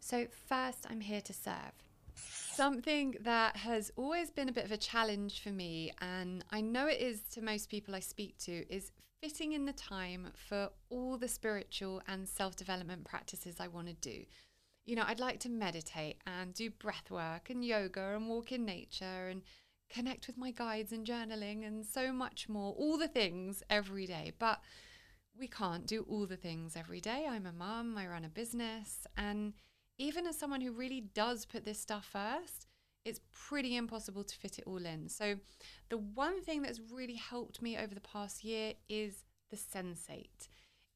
So, 0.00 0.26
first, 0.48 0.86
I'm 0.90 1.00
here 1.00 1.20
to 1.20 1.32
serve. 1.32 1.72
Something 2.14 3.14
that 3.20 3.56
has 3.56 3.92
always 3.96 4.30
been 4.30 4.48
a 4.48 4.52
bit 4.52 4.64
of 4.64 4.72
a 4.72 4.76
challenge 4.76 5.42
for 5.42 5.50
me, 5.50 5.92
and 6.00 6.44
I 6.50 6.60
know 6.60 6.86
it 6.86 7.00
is 7.00 7.20
to 7.32 7.42
most 7.42 7.70
people 7.70 7.94
I 7.94 8.00
speak 8.00 8.36
to, 8.38 8.66
is 8.68 8.90
fitting 9.22 9.52
in 9.52 9.66
the 9.66 9.72
time 9.72 10.26
for 10.34 10.68
all 10.90 11.16
the 11.16 11.28
spiritual 11.28 12.02
and 12.08 12.28
self 12.28 12.56
development 12.56 13.04
practices 13.04 13.60
I 13.60 13.68
want 13.68 13.86
to 13.86 13.94
do. 13.94 14.24
You 14.84 14.96
know, 14.96 15.04
I'd 15.06 15.20
like 15.20 15.38
to 15.40 15.48
meditate 15.48 16.16
and 16.26 16.52
do 16.52 16.68
breath 16.70 17.08
work 17.08 17.48
and 17.48 17.64
yoga 17.64 18.16
and 18.16 18.28
walk 18.28 18.50
in 18.50 18.64
nature 18.64 19.28
and 19.30 19.42
connect 19.88 20.26
with 20.26 20.36
my 20.36 20.50
guides 20.50 20.90
and 20.90 21.06
journaling 21.06 21.64
and 21.64 21.86
so 21.86 22.12
much 22.12 22.48
more, 22.48 22.74
all 22.76 22.98
the 22.98 23.06
things 23.06 23.62
every 23.70 24.06
day. 24.06 24.32
But 24.40 24.60
we 25.38 25.46
can't 25.46 25.86
do 25.86 26.04
all 26.08 26.26
the 26.26 26.36
things 26.36 26.74
every 26.76 27.00
day. 27.00 27.26
I'm 27.30 27.46
a 27.46 27.52
mum, 27.52 27.96
I 27.96 28.08
run 28.08 28.24
a 28.24 28.28
business, 28.28 29.06
and 29.16 29.52
even 29.98 30.26
as 30.26 30.36
someone 30.36 30.60
who 30.60 30.72
really 30.72 31.00
does 31.00 31.46
put 31.46 31.64
this 31.64 31.78
stuff 31.78 32.08
first, 32.10 32.66
it's 33.04 33.20
pretty 33.32 33.76
impossible 33.76 34.24
to 34.24 34.36
fit 34.36 34.58
it 34.58 34.64
all 34.66 34.84
in. 34.84 35.08
So, 35.08 35.36
the 35.88 35.98
one 35.98 36.42
thing 36.42 36.62
that's 36.62 36.80
really 36.92 37.14
helped 37.14 37.60
me 37.60 37.76
over 37.76 37.94
the 37.94 38.00
past 38.00 38.44
year 38.44 38.74
is 38.88 39.24
the 39.50 39.56
Sensate. 39.56 40.48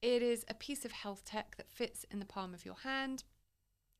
It 0.02 0.22
is 0.22 0.44
a 0.48 0.54
piece 0.54 0.84
of 0.84 0.92
health 0.92 1.24
tech 1.24 1.56
that 1.56 1.70
fits 1.70 2.04
in 2.10 2.18
the 2.18 2.24
palm 2.24 2.54
of 2.54 2.64
your 2.64 2.76
hand, 2.82 3.24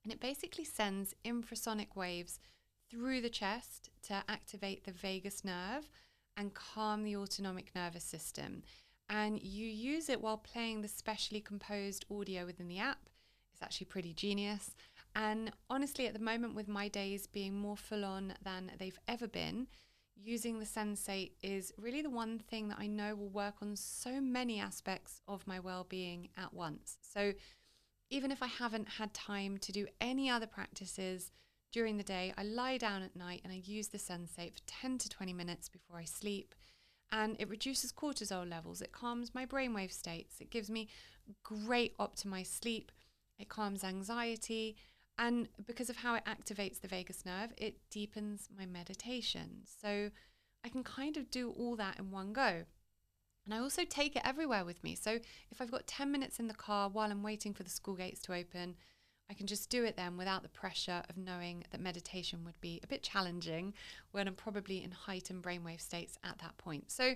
and 0.05 0.13
it 0.13 0.21
basically 0.21 0.65
sends 0.65 1.15
infrasonic 1.25 1.97
waves 1.97 2.39
through 2.89 3.21
the 3.21 3.31
chest 3.31 3.91
to 4.05 4.23
activate 4.29 4.85
the 4.85 4.93
vagus 4.93 5.45
nerve 5.45 5.91
and 6.37 6.55
calm 6.55 7.03
the 7.03 7.17
autonomic 7.17 7.75
nervous 7.75 8.05
system. 8.05 8.63
And 9.09 9.41
you 9.43 9.67
use 9.67 10.09
it 10.09 10.21
while 10.21 10.37
playing 10.37 10.83
the 10.83 10.89
specially 10.89 11.41
composed 11.41 12.05
audio 12.11 12.45
within 12.45 12.69
the 12.69 12.79
app. 12.79 13.09
It's 13.53 13.63
actually 13.63 13.87
pretty 13.87 14.13
genius. 14.13 14.75
And 15.17 15.51
honestly, 15.71 16.07
at 16.07 16.13
the 16.13 16.21
moment, 16.21 16.55
with 16.55 16.69
my 16.69 16.89
days 16.89 17.27
being 17.27 17.55
more 17.55 17.79
full 17.79 18.05
on 18.05 18.35
than 18.45 18.71
they've 18.79 18.99
ever 19.09 19.27
been, 19.27 19.67
using 20.15 20.59
the 20.59 20.67
Sensate 20.67 21.33
is 21.43 21.73
really 21.79 22.03
the 22.03 22.11
one 22.11 22.39
thing 22.39 22.69
that 22.69 22.79
I 22.79 22.87
know 22.87 23.15
will 23.15 23.31
work 23.31 23.55
on 23.63 23.77
so 23.77 24.21
many 24.21 24.61
aspects 24.61 25.23
of 25.27 25.47
my 25.47 25.59
well 25.59 25.87
being 25.89 26.29
at 26.37 26.53
once. 26.53 26.99
So 27.01 27.33
even 28.11 28.31
if 28.31 28.43
I 28.43 28.47
haven't 28.47 28.91
had 28.91 29.15
time 29.15 29.57
to 29.59 29.73
do 29.73 29.87
any 30.03 30.29
other 30.29 30.47
practices 30.47 31.33
during 31.73 31.97
the 31.97 32.05
day, 32.05 32.35
I 32.37 32.43
lie 32.43 32.77
down 32.77 33.03
at 33.03 33.17
night 33.17 33.41
and 33.43 33.51
I 33.51 33.63
use 33.65 33.89
the 33.89 33.99
Sensate 33.99 34.53
for 34.53 34.61
10 34.67 34.99
to 34.99 35.09
20 35.09 35.33
minutes 35.33 35.71
before 35.71 35.97
I 35.97 36.05
sleep. 36.05 36.55
And 37.11 37.37
it 37.39 37.49
reduces 37.49 37.91
cortisol 37.91 38.49
levels, 38.49 38.83
it 38.83 38.93
calms 38.93 39.35
my 39.35 39.47
brainwave 39.47 39.93
states, 39.93 40.41
it 40.41 40.51
gives 40.51 40.69
me 40.69 40.89
great 41.43 41.97
optimized 41.97 42.61
sleep, 42.61 42.93
it 43.39 43.49
calms 43.49 43.83
anxiety 43.83 44.77
and 45.19 45.49
because 45.67 45.91
of 45.91 45.97
how 45.97 46.15
it 46.15 46.25
activates 46.25 46.81
the 46.81 46.89
vagus 46.89 47.25
nerve, 47.25 47.53
it 47.57 47.77
deepens 47.91 48.49
my 48.57 48.67
meditation. 48.67 49.63
So 49.65 50.11
I 50.65 50.69
can 50.69 50.85
kind 50.85 51.17
of 51.17 51.31
do 51.31 51.51
all 51.51 51.77
that 51.77 51.99
in 51.99 52.11
one 52.11 52.33
go. 52.33 52.65
And 53.45 53.55
I 53.55 53.59
also 53.59 53.85
take 53.85 54.17
it 54.17 54.23
everywhere 54.25 54.65
with 54.65 54.83
me. 54.83 54.95
So 54.97 55.19
if 55.51 55.61
I've 55.61 55.71
got 55.71 55.87
10 55.87 56.11
minutes 56.11 56.41
in 56.41 56.49
the 56.49 56.55
car 56.55 56.89
while 56.89 57.11
I'm 57.11 57.23
waiting 57.23 57.55
for 57.55 57.63
the 57.63 57.71
school 57.71 57.95
gates 57.95 58.21
to 58.23 58.35
open, 58.35 58.75
I 59.31 59.35
can 59.35 59.47
just 59.47 59.71
do 59.71 59.85
it 59.85 59.97
then 59.97 60.17
without 60.17 60.43
the 60.43 60.49
pressure 60.49 61.03
of 61.09 61.17
knowing 61.17 61.65
that 61.71 61.81
meditation 61.81 62.45
would 62.45 62.61
be 62.61 62.81
a 62.83 62.87
bit 62.87 63.03
challenging 63.03 63.75
when 64.13 64.29
I'm 64.29 64.35
probably 64.35 64.83
in 64.83 64.91
heightened 64.91 65.43
brainwave 65.43 65.81
states 65.81 66.19
at 66.25 66.39
that 66.39 66.59
point. 66.59 66.91
So 66.91 67.15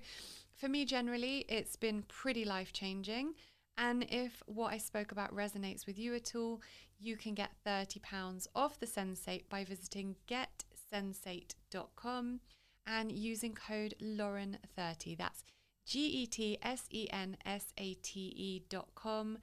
for 0.54 0.68
me, 0.68 0.84
generally, 0.84 1.44
it's 1.48 1.76
been 1.76 2.02
pretty 2.02 2.44
life 2.44 2.72
changing. 2.72 3.34
And 3.80 4.04
if 4.10 4.42
what 4.44 4.74
I 4.74 4.78
spoke 4.78 5.10
about 5.10 5.34
resonates 5.34 5.86
with 5.86 5.98
you 5.98 6.14
at 6.14 6.34
all, 6.36 6.60
you 7.00 7.16
can 7.16 7.34
get 7.34 7.50
£30 7.66 8.46
off 8.54 8.78
the 8.78 8.86
Sensate 8.86 9.48
by 9.48 9.64
visiting 9.64 10.16
getsensate.com 10.28 12.40
and 12.86 13.10
using 13.10 13.54
code 13.54 13.94
Lauren30. 14.02 15.16
That's 15.16 15.42
G 15.86 16.06
E 16.06 16.26
T 16.26 16.58
S 16.62 16.84
E 16.90 17.08
N 17.10 17.38
S 17.46 17.72
A 17.78 17.94
T 17.94 18.20
E 18.20 18.62
dot 18.68 18.88
com, 18.94 19.38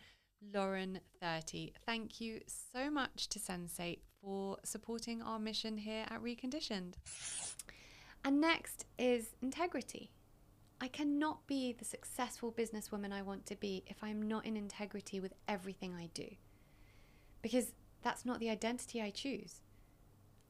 Lauren30. 0.53 1.73
Thank 1.87 2.21
you 2.21 2.41
so 2.73 2.91
much 2.91 3.29
to 3.29 3.39
Sensate 3.39 4.01
for 4.21 4.57
supporting 4.63 5.23
our 5.23 5.39
mission 5.39 5.77
here 5.77 6.05
at 6.11 6.21
Reconditioned. 6.21 6.93
And 8.23 8.39
next 8.39 8.85
is 8.99 9.29
integrity. 9.41 10.11
I 10.79 10.87
cannot 10.87 11.47
be 11.47 11.73
the 11.73 11.85
successful 11.85 12.51
businesswoman 12.51 13.11
I 13.11 13.23
want 13.23 13.45
to 13.47 13.55
be 13.55 13.83
if 13.87 14.03
I'm 14.03 14.21
not 14.21 14.45
in 14.45 14.55
integrity 14.55 15.19
with 15.19 15.33
everything 15.47 15.95
I 15.95 16.09
do. 16.13 16.27
Because 17.41 17.71
that's 18.03 18.25
not 18.25 18.39
the 18.39 18.49
identity 18.49 19.01
I 19.01 19.09
choose. 19.09 19.61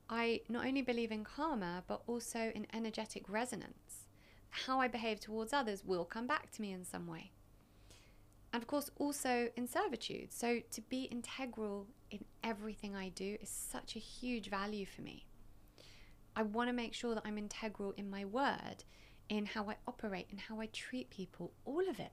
I 0.09 0.41
not 0.49 0.65
only 0.65 0.81
believe 0.81 1.11
in 1.11 1.23
karma, 1.23 1.83
but 1.87 2.01
also 2.07 2.51
in 2.53 2.67
energetic 2.73 3.29
resonance. 3.29 4.07
How 4.49 4.79
I 4.79 4.87
behave 4.87 5.19
towards 5.19 5.53
others 5.53 5.83
will 5.85 6.05
come 6.05 6.27
back 6.27 6.51
to 6.51 6.61
me 6.61 6.71
in 6.71 6.83
some 6.83 7.07
way. 7.07 7.31
And 8.53 8.61
of 8.61 8.67
course, 8.67 8.89
also 8.97 9.49
in 9.55 9.67
servitude. 9.67 10.33
So 10.33 10.59
to 10.71 10.81
be 10.81 11.03
integral 11.03 11.87
in 12.11 12.25
everything 12.43 12.95
I 12.95 13.09
do 13.09 13.37
is 13.41 13.49
such 13.49 13.95
a 13.95 13.99
huge 13.99 14.49
value 14.49 14.85
for 14.85 15.01
me. 15.01 15.25
I 16.35 16.43
want 16.43 16.69
to 16.69 16.73
make 16.73 16.93
sure 16.93 17.15
that 17.15 17.23
I'm 17.25 17.37
integral 17.37 17.93
in 17.97 18.09
my 18.09 18.23
word 18.23 18.83
in 19.29 19.45
how 19.45 19.69
I 19.69 19.75
operate 19.87 20.27
and 20.31 20.39
how 20.39 20.59
I 20.59 20.67
treat 20.67 21.09
people, 21.09 21.51
all 21.65 21.87
of 21.89 21.99
it. 21.99 22.11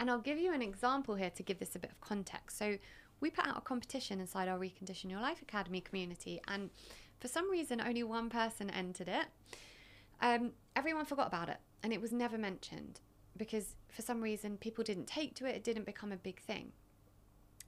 And 0.00 0.10
I'll 0.10 0.18
give 0.18 0.38
you 0.38 0.52
an 0.52 0.62
example 0.62 1.14
here 1.14 1.30
to 1.30 1.42
give 1.42 1.58
this 1.58 1.76
a 1.76 1.78
bit 1.78 1.90
of 1.90 2.00
context. 2.00 2.58
So, 2.58 2.78
we 3.20 3.30
put 3.30 3.46
out 3.46 3.56
a 3.56 3.60
competition 3.60 4.18
inside 4.18 4.48
our 4.48 4.58
Recondition 4.58 5.08
Your 5.08 5.20
Life 5.20 5.40
Academy 5.42 5.80
community, 5.80 6.40
and 6.48 6.70
for 7.20 7.28
some 7.28 7.48
reason, 7.48 7.80
only 7.80 8.02
one 8.02 8.28
person 8.28 8.68
entered 8.68 9.06
it. 9.06 9.26
Um, 10.20 10.50
everyone 10.74 11.04
forgot 11.04 11.28
about 11.28 11.48
it, 11.48 11.58
and 11.84 11.92
it 11.92 12.00
was 12.00 12.12
never 12.12 12.36
mentioned 12.36 13.00
because 13.36 13.76
for 13.88 14.02
some 14.02 14.20
reason 14.20 14.56
people 14.56 14.84
didn't 14.84 15.06
take 15.06 15.34
to 15.36 15.46
it, 15.46 15.54
it 15.54 15.64
didn't 15.64 15.86
become 15.86 16.10
a 16.10 16.16
big 16.16 16.40
thing. 16.40 16.72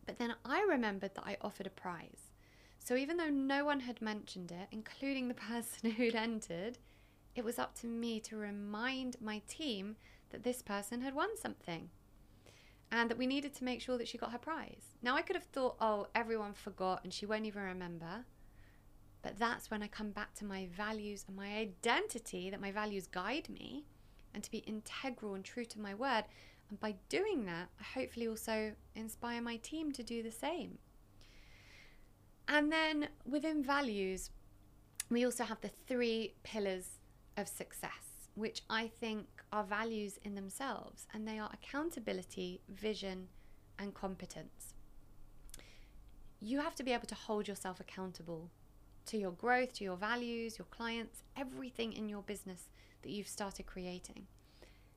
But 0.06 0.18
then 0.18 0.34
I 0.44 0.62
remembered 0.68 1.14
that 1.14 1.24
I 1.24 1.36
offered 1.40 1.66
a 1.66 1.70
prize. 1.70 2.32
So 2.78 2.96
even 2.96 3.16
though 3.16 3.30
no 3.30 3.64
one 3.64 3.80
had 3.80 4.02
mentioned 4.02 4.50
it, 4.50 4.68
including 4.70 5.28
the 5.28 5.34
person 5.52 5.92
who'd 5.92 6.14
entered, 6.14 6.78
it 7.34 7.44
was 7.44 7.58
up 7.58 7.74
to 7.80 7.86
me 7.86 8.20
to 8.20 8.36
remind 8.36 9.20
my 9.20 9.42
team 9.48 9.96
that 10.30 10.42
this 10.42 10.62
person 10.62 11.00
had 11.00 11.14
won 11.14 11.36
something 11.36 11.90
and 12.90 13.10
that 13.10 13.18
we 13.18 13.26
needed 13.26 13.54
to 13.54 13.64
make 13.64 13.80
sure 13.80 13.98
that 13.98 14.06
she 14.06 14.18
got 14.18 14.32
her 14.32 14.38
prize. 14.38 14.96
Now, 15.02 15.16
I 15.16 15.22
could 15.22 15.36
have 15.36 15.44
thought, 15.44 15.76
oh, 15.80 16.06
everyone 16.14 16.52
forgot 16.52 17.02
and 17.02 17.12
she 17.12 17.26
won't 17.26 17.46
even 17.46 17.62
remember. 17.62 18.24
But 19.22 19.38
that's 19.38 19.70
when 19.70 19.82
I 19.82 19.88
come 19.88 20.10
back 20.10 20.34
to 20.34 20.44
my 20.44 20.68
values 20.76 21.24
and 21.26 21.36
my 21.36 21.56
identity, 21.56 22.50
that 22.50 22.60
my 22.60 22.70
values 22.70 23.06
guide 23.06 23.48
me, 23.48 23.86
and 24.34 24.44
to 24.44 24.50
be 24.50 24.58
integral 24.58 25.34
and 25.34 25.44
true 25.44 25.64
to 25.64 25.80
my 25.80 25.94
word. 25.94 26.24
And 26.68 26.78
by 26.78 26.96
doing 27.08 27.46
that, 27.46 27.68
I 27.80 27.98
hopefully 27.98 28.28
also 28.28 28.72
inspire 28.94 29.40
my 29.40 29.56
team 29.56 29.92
to 29.92 30.02
do 30.02 30.22
the 30.22 30.30
same. 30.30 30.78
And 32.48 32.70
then 32.70 33.08
within 33.24 33.62
values, 33.62 34.30
we 35.08 35.24
also 35.24 35.44
have 35.44 35.60
the 35.62 35.70
three 35.86 36.34
pillars 36.42 36.98
of 37.36 37.48
success, 37.48 38.28
which 38.34 38.62
I 38.68 38.90
think 39.00 39.26
are 39.52 39.64
values 39.64 40.18
in 40.22 40.34
themselves, 40.34 41.06
and 41.12 41.26
they 41.26 41.38
are 41.38 41.50
accountability, 41.52 42.60
vision, 42.68 43.28
and 43.78 43.94
competence. 43.94 44.74
You 46.40 46.60
have 46.60 46.74
to 46.76 46.82
be 46.82 46.92
able 46.92 47.06
to 47.06 47.14
hold 47.14 47.48
yourself 47.48 47.80
accountable 47.80 48.50
to 49.06 49.18
your 49.18 49.32
growth, 49.32 49.74
to 49.74 49.84
your 49.84 49.96
values, 49.96 50.58
your 50.58 50.66
clients, 50.66 51.22
everything 51.36 51.92
in 51.92 52.08
your 52.08 52.22
business 52.22 52.68
that 53.02 53.10
you've 53.10 53.28
started 53.28 53.66
creating. 53.66 54.26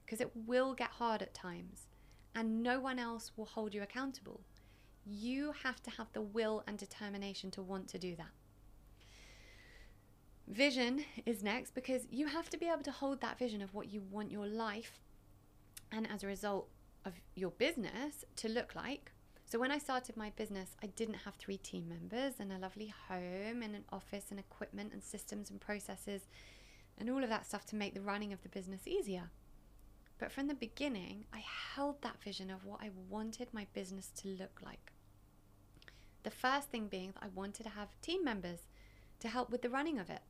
Because 0.06 0.22
it 0.22 0.32
will 0.46 0.74
get 0.74 0.90
hard 0.92 1.22
at 1.22 1.34
times, 1.34 1.88
and 2.34 2.64
no 2.64 2.80
one 2.80 3.00
else 3.00 3.32
will 3.36 3.46
hold 3.46 3.74
you 3.74 3.82
accountable. 3.82 4.42
You 5.06 5.54
have 5.64 5.82
to 5.84 5.92
have 5.92 6.08
the 6.14 6.22
will 6.22 6.64
and 6.68 6.78
determination 6.78 7.52
to 7.52 7.62
want 7.62 7.88
to 7.90 8.00
do 8.00 8.16
that. 8.16 8.37
Vision 10.48 11.04
is 11.26 11.44
next 11.44 11.76
because 11.76 12.08
you 12.10 12.28
have 12.28 12.50
to 12.50 12.58
be 12.58 12.68
able 12.68 12.84
to 12.84 12.92
hold 12.92 13.20
that 13.20 13.38
vision 13.38 13.62
of 13.62 13.74
what 13.74 13.92
you 13.92 14.02
want 14.10 14.32
your 14.32 14.48
life 14.48 15.00
and 15.92 16.10
as 16.10 16.24
a 16.24 16.28
result 16.28 16.70
of 17.04 17.14
your 17.36 17.52
business 17.52 18.24
to 18.38 18.48
look 18.48 18.74
like. 18.74 19.12
So, 19.46 19.60
when 19.60 19.72
I 19.72 19.78
started 19.78 20.16
my 20.16 20.30
business, 20.32 20.76
I 20.82 20.88
didn't 20.88 21.16
have 21.26 21.36
three 21.36 21.58
team 21.58 21.90
members 21.90 22.36
and 22.40 22.52
a 22.52 22.58
lovely 22.58 22.94
home 23.10 23.62
and 23.62 23.76
an 23.76 23.86
office 23.92 24.26
and 24.30 24.40
equipment 24.40 24.94
and 24.94 25.04
systems 25.04 25.50
and 25.50 25.60
processes 25.60 26.28
and 26.98 27.10
all 27.10 27.24
of 27.24 27.30
that 27.30 27.46
stuff 27.46 27.66
to 27.68 27.76
make 27.76 27.94
the 27.94 28.02
running 28.02 28.32
of 28.32 28.42
the 28.42 28.50
business 28.50 28.88
easier. 28.88 29.30
But 30.18 30.32
from 30.32 30.48
the 30.48 30.56
beginning, 30.56 31.26
I 31.34 31.44
held 31.76 32.02
that 32.02 32.22
vision 32.24 32.50
of 32.50 32.66
what 32.66 32.82
I 32.82 32.90
wanted 33.10 33.54
my 33.54 33.68
business 33.74 34.12
to 34.18 34.30
look 34.30 34.60
like. 34.64 34.92
The 36.24 36.32
first 36.32 36.70
thing 36.70 36.88
being 36.88 37.12
that 37.12 37.24
I 37.24 37.30
wanted 37.36 37.64
to 37.64 37.70
have 37.70 37.90
team 38.02 38.24
members 38.24 38.60
to 39.20 39.28
help 39.28 39.50
with 39.50 39.62
the 39.62 39.70
running 39.70 40.00
of 40.00 40.10
it. 40.10 40.22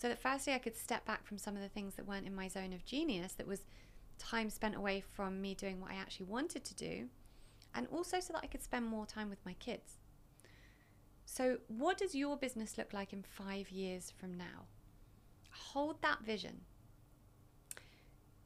So 0.00 0.08
that 0.08 0.18
firstly, 0.18 0.54
I 0.54 0.58
could 0.58 0.78
step 0.78 1.04
back 1.04 1.26
from 1.26 1.36
some 1.36 1.56
of 1.56 1.60
the 1.60 1.68
things 1.68 1.96
that 1.96 2.08
weren't 2.08 2.26
in 2.26 2.34
my 2.34 2.48
zone 2.48 2.72
of 2.72 2.86
genius, 2.86 3.34
that 3.34 3.46
was 3.46 3.66
time 4.18 4.48
spent 4.48 4.74
away 4.74 5.02
from 5.02 5.42
me 5.42 5.54
doing 5.54 5.78
what 5.78 5.90
I 5.90 5.96
actually 5.96 6.24
wanted 6.24 6.64
to 6.64 6.74
do, 6.74 7.08
and 7.74 7.86
also 7.88 8.18
so 8.18 8.32
that 8.32 8.40
I 8.42 8.46
could 8.46 8.62
spend 8.62 8.86
more 8.86 9.04
time 9.04 9.28
with 9.28 9.44
my 9.44 9.52
kids. 9.52 9.98
So, 11.26 11.58
what 11.68 11.98
does 11.98 12.14
your 12.14 12.38
business 12.38 12.78
look 12.78 12.94
like 12.94 13.12
in 13.12 13.22
five 13.22 13.70
years 13.70 14.10
from 14.10 14.38
now? 14.38 14.68
Hold 15.50 16.00
that 16.00 16.22
vision. 16.22 16.62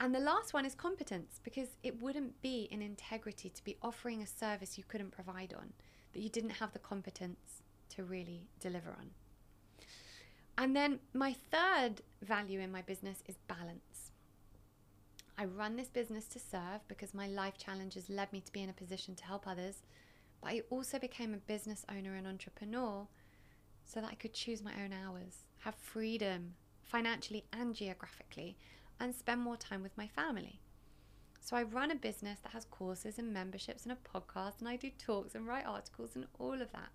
And 0.01 0.13
the 0.13 0.19
last 0.19 0.55
one 0.55 0.67
is 0.67 0.75
competence 0.75 1.39
because 1.45 1.69
it 1.85 2.03
wouldn't 2.03 2.43
be 2.43 2.67
in 2.73 2.83
integrity 2.83 3.49
to 3.49 3.63
be 3.63 3.77
offering 3.81 4.23
a 4.23 4.27
service 4.27 4.77
you 4.77 4.83
couldn't 4.89 5.13
provide 5.13 5.55
on, 5.55 5.73
that 6.15 6.21
you 6.21 6.29
didn't 6.29 6.51
have 6.51 6.73
the 6.73 6.81
competence 6.81 7.63
to 7.91 8.03
really 8.03 8.49
deliver 8.59 8.91
on. 8.91 9.11
And 10.57 10.75
then 10.75 11.01
my 11.13 11.35
third 11.51 12.03
value 12.23 12.61
in 12.61 12.71
my 12.71 12.83
business 12.83 13.23
is 13.27 13.37
balance. 13.49 14.13
I 15.37 15.47
run 15.47 15.75
this 15.75 15.89
business 15.89 16.27
to 16.29 16.39
serve 16.39 16.87
because 16.87 17.13
my 17.13 17.27
life 17.27 17.59
challenges 17.59 18.09
led 18.09 18.33
me 18.33 18.41
to 18.41 18.53
be 18.53 18.63
in 18.63 18.71
a 18.71 18.75
position 18.75 19.17
to 19.17 19.25
help 19.25 19.49
others, 19.49 19.83
but 20.41 20.53
I 20.53 20.63
also 20.71 20.99
became 21.01 21.35
a 21.35 21.39
business 21.39 21.85
owner 21.91 22.15
and 22.15 22.27
entrepreneur 22.27 23.09
so 23.85 24.01
that 24.01 24.11
I 24.11 24.15
could 24.15 24.33
choose 24.33 24.63
my 24.63 24.73
own 24.83 24.93
hours, 24.93 25.47
have 25.59 25.75
freedom 25.75 26.55
financially 26.85 27.45
and 27.53 27.75
geographically, 27.75 28.57
and 29.01 29.13
spend 29.13 29.41
more 29.41 29.57
time 29.57 29.83
with 29.83 29.97
my 29.99 30.07
family. 30.07 30.61
So 31.41 31.57
I 31.57 31.65
run 31.65 31.91
a 31.91 31.97
business 31.97 32.39
that 32.41 32.53
has 32.53 32.65
courses 32.65 33.19
and 33.19 33.33
memberships 33.33 33.85
and 33.85 33.93
a 33.93 34.19
podcast, 34.19 34.61
and 34.61 34.69
I 34.69 34.77
do 34.77 34.91
talks 34.99 35.35
and 35.35 35.47
write 35.47 35.67
articles 35.67 36.15
and 36.15 36.27
all 36.39 36.63
of 36.63 36.71
that. 36.73 36.91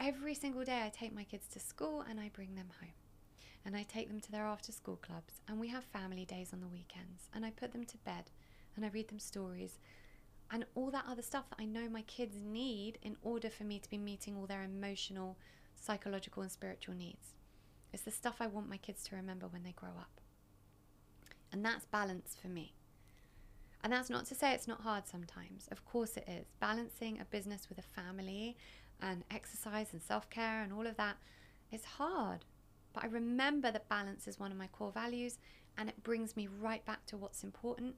Every 0.00 0.34
single 0.34 0.64
day, 0.64 0.82
I 0.82 0.88
take 0.88 1.14
my 1.14 1.24
kids 1.24 1.46
to 1.48 1.60
school 1.60 2.02
and 2.08 2.18
I 2.18 2.30
bring 2.32 2.54
them 2.54 2.70
home. 2.80 2.94
And 3.66 3.76
I 3.76 3.82
take 3.82 4.08
them 4.08 4.20
to 4.20 4.32
their 4.32 4.46
after 4.46 4.72
school 4.72 4.96
clubs, 4.96 5.34
and 5.46 5.60
we 5.60 5.68
have 5.68 5.84
family 5.84 6.24
days 6.24 6.54
on 6.54 6.60
the 6.60 6.66
weekends. 6.66 7.28
And 7.34 7.44
I 7.44 7.50
put 7.50 7.72
them 7.72 7.84
to 7.84 7.98
bed 7.98 8.30
and 8.74 8.84
I 8.86 8.88
read 8.88 9.08
them 9.08 9.18
stories 9.18 9.78
and 10.50 10.64
all 10.74 10.90
that 10.90 11.04
other 11.06 11.20
stuff 11.22 11.44
that 11.50 11.60
I 11.60 11.66
know 11.66 11.88
my 11.88 12.02
kids 12.02 12.36
need 12.42 12.98
in 13.02 13.16
order 13.22 13.50
for 13.50 13.64
me 13.64 13.78
to 13.78 13.90
be 13.90 13.98
meeting 13.98 14.36
all 14.36 14.46
their 14.46 14.62
emotional, 14.62 15.36
psychological, 15.76 16.42
and 16.42 16.50
spiritual 16.50 16.94
needs. 16.94 17.34
It's 17.92 18.02
the 18.02 18.10
stuff 18.10 18.36
I 18.40 18.46
want 18.46 18.70
my 18.70 18.78
kids 18.78 19.04
to 19.04 19.16
remember 19.16 19.46
when 19.48 19.62
they 19.62 19.72
grow 19.72 19.90
up. 19.90 20.20
And 21.52 21.64
that's 21.64 21.84
balance 21.84 22.36
for 22.40 22.48
me. 22.48 22.72
And 23.82 23.92
that's 23.92 24.10
not 24.10 24.26
to 24.26 24.34
say 24.34 24.52
it's 24.52 24.68
not 24.68 24.82
hard 24.82 25.06
sometimes. 25.06 25.68
Of 25.70 25.84
course 25.84 26.16
it 26.16 26.28
is. 26.28 26.46
Balancing 26.58 27.20
a 27.20 27.24
business 27.24 27.68
with 27.68 27.78
a 27.78 27.82
family 27.82 28.56
and 29.02 29.24
exercise 29.30 29.88
and 29.92 30.02
self 30.02 30.28
care 30.30 30.62
and 30.62 30.72
all 30.72 30.86
of 30.86 30.96
that, 30.96 31.16
it's 31.70 31.84
hard. 31.84 32.44
But 32.92 33.04
I 33.04 33.06
remember 33.08 33.70
that 33.70 33.88
balance 33.88 34.26
is 34.26 34.38
one 34.38 34.50
of 34.50 34.58
my 34.58 34.66
core 34.68 34.92
values 34.92 35.38
and 35.78 35.88
it 35.88 36.02
brings 36.02 36.36
me 36.36 36.48
right 36.60 36.84
back 36.84 37.06
to 37.06 37.16
what's 37.16 37.44
important. 37.44 37.94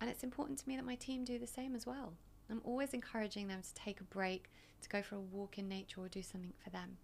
And 0.00 0.08
it's 0.10 0.24
important 0.24 0.58
to 0.60 0.68
me 0.68 0.76
that 0.76 0.84
my 0.84 0.94
team 0.94 1.24
do 1.24 1.38
the 1.38 1.46
same 1.46 1.74
as 1.74 1.86
well. 1.86 2.14
I'm 2.50 2.60
always 2.64 2.92
encouraging 2.92 3.48
them 3.48 3.62
to 3.62 3.74
take 3.74 4.00
a 4.00 4.04
break, 4.04 4.50
to 4.82 4.88
go 4.88 5.02
for 5.02 5.16
a 5.16 5.20
walk 5.20 5.58
in 5.58 5.68
nature 5.68 6.00
or 6.00 6.08
do 6.08 6.22
something 6.22 6.52
for 6.62 6.70
them. 6.70 6.98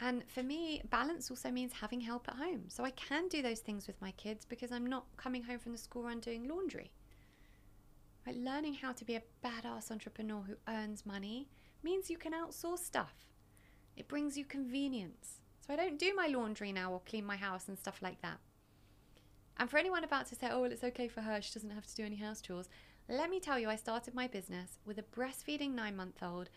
And 0.00 0.22
for 0.28 0.42
me, 0.42 0.82
balance 0.88 1.30
also 1.30 1.50
means 1.50 1.72
having 1.74 2.00
help 2.00 2.26
at 2.28 2.36
home. 2.36 2.64
So 2.68 2.84
I 2.84 2.90
can 2.90 3.28
do 3.28 3.42
those 3.42 3.60
things 3.60 3.86
with 3.86 4.00
my 4.00 4.12
kids 4.12 4.46
because 4.46 4.72
I'm 4.72 4.86
not 4.86 5.04
coming 5.18 5.42
home 5.42 5.58
from 5.58 5.72
the 5.72 5.78
school 5.78 6.04
run 6.04 6.20
doing 6.20 6.48
laundry. 6.48 6.90
Right? 8.26 8.36
Learning 8.36 8.74
how 8.74 8.92
to 8.92 9.04
be 9.04 9.16
a 9.16 9.22
badass 9.44 9.90
entrepreneur 9.90 10.40
who 10.40 10.54
earns 10.68 11.04
money 11.04 11.48
means 11.82 12.10
you 12.10 12.18
can 12.18 12.32
outsource 12.32 12.80
stuff. 12.80 13.14
It 13.96 14.08
brings 14.08 14.36
you 14.36 14.44
convenience. 14.44 15.40
So 15.66 15.72
I 15.72 15.76
don't 15.76 15.98
do 15.98 16.14
my 16.14 16.26
laundry 16.26 16.72
now 16.72 16.92
or 16.92 17.00
clean 17.06 17.24
my 17.24 17.36
house 17.36 17.68
and 17.68 17.78
stuff 17.78 18.00
like 18.02 18.20
that. 18.22 18.38
And 19.56 19.68
for 19.68 19.76
anyone 19.76 20.04
about 20.04 20.26
to 20.26 20.34
say, 20.34 20.48
oh, 20.50 20.62
well, 20.62 20.72
it's 20.72 20.84
okay 20.84 21.08
for 21.08 21.20
her, 21.20 21.40
she 21.42 21.52
doesn't 21.52 21.70
have 21.70 21.86
to 21.86 21.94
do 21.94 22.04
any 22.04 22.16
house 22.16 22.40
chores, 22.40 22.68
let 23.08 23.28
me 23.28 23.40
tell 23.40 23.58
you, 23.58 23.68
I 23.68 23.76
started 23.76 24.14
my 24.14 24.26
business 24.26 24.78
with 24.86 24.96
a 24.96 25.02
breastfeeding 25.02 25.74
nine 25.74 25.96
month 25.96 26.22
old 26.22 26.48